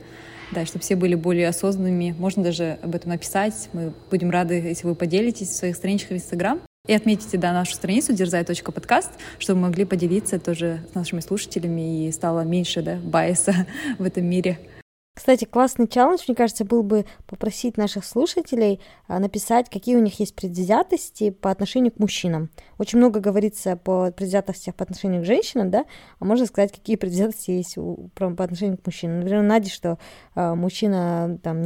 [0.52, 2.14] да, чтобы все были более осознанными.
[2.18, 3.68] Можно даже об этом написать.
[3.72, 6.60] Мы будем рады, если вы поделитесь в своих страничках в Инстаграм.
[6.86, 12.12] И отметите да, нашу страницу дерзай.подкаст, чтобы мы могли поделиться тоже с нашими слушателями и
[12.12, 13.66] стало меньше да, байса
[13.98, 14.58] в этом мире.
[15.14, 20.18] Кстати, классный челлендж, мне кажется, был бы попросить наших слушателей а, написать, какие у них
[20.20, 22.48] есть предвзятости по отношению к мужчинам.
[22.78, 25.84] Очень много говорится по предвзятостях по отношению к женщинам, да,
[26.20, 27.76] а можно сказать, какие предвзятости есть
[28.14, 29.18] по, отношению к мужчинам.
[29.18, 29.98] Например, Нади, что
[30.36, 31.58] э, мужчина там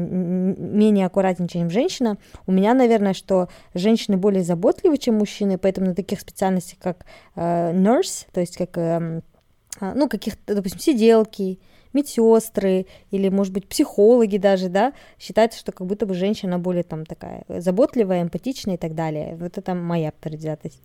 [0.76, 2.18] менее аккуратен, чем женщина.
[2.47, 7.05] У меня, наверное, что женщины более заботливы, чем мужчины, поэтому на таких специальностях, как
[7.36, 9.20] э, nurse, то есть как, э,
[9.80, 11.61] ну, каких-то, допустим, сиделки,
[11.95, 17.07] медсестры или, может быть, психологи даже, да, считается, что как будто бы женщина более там
[17.07, 19.36] такая заботливая, эмпатичная и так далее.
[19.40, 20.80] Вот это моя предвзятость.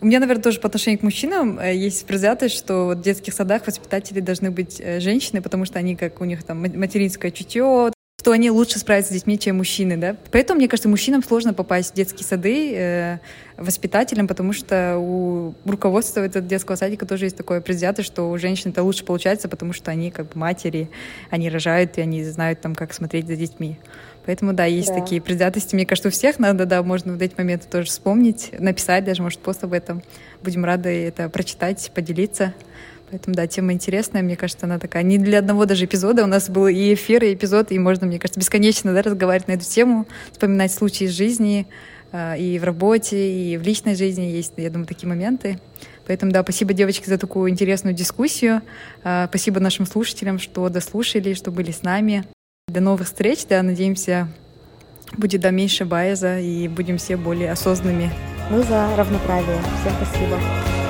[0.00, 3.66] У меня, наверное, тоже по отношению к мужчинам э, есть предвзятость, что в детских садах
[3.66, 7.90] воспитатели должны быть э, женщины, потому что они, как у них там материнское чутье,
[8.22, 10.14] что они лучше справятся с детьми, чем мужчины, да.
[10.30, 13.18] Поэтому, мне кажется, мужчинам сложно попасть в детские сады э,
[13.56, 18.70] воспитателям, потому что у руководства этого детского садика тоже есть такое предвзятое, что у женщин
[18.70, 20.88] это лучше получается, потому что они как бы матери,
[21.30, 23.76] они рожают, и они знают там, как смотреть за детьми.
[24.24, 25.00] Поэтому, да, есть да.
[25.00, 25.74] такие предвзятости.
[25.74, 29.40] Мне кажется, у всех надо, да, можно в эти моменты тоже вспомнить, написать даже, может,
[29.40, 30.00] пост об этом.
[30.44, 32.54] Будем рады это прочитать, поделиться.
[33.12, 36.24] Поэтому, да, тема интересная, мне кажется, она такая не для одного даже эпизода.
[36.24, 39.52] У нас был и эфир, и эпизод, и можно, мне кажется, бесконечно да, разговаривать на
[39.52, 41.66] эту тему, вспоминать случаи из жизни,
[42.10, 45.58] э, и в работе, и в личной жизни есть, я думаю, такие моменты.
[46.06, 48.62] Поэтому, да, спасибо, девочки, за такую интересную дискуссию.
[49.04, 52.24] Э, спасибо нашим слушателям, что дослушали, что были с нами.
[52.68, 54.28] До новых встреч, да, надеемся,
[55.18, 58.10] будет да, меньше байза, и будем все более осознанными.
[58.48, 59.58] Мы за равноправие.
[59.82, 60.81] Всем спасибо.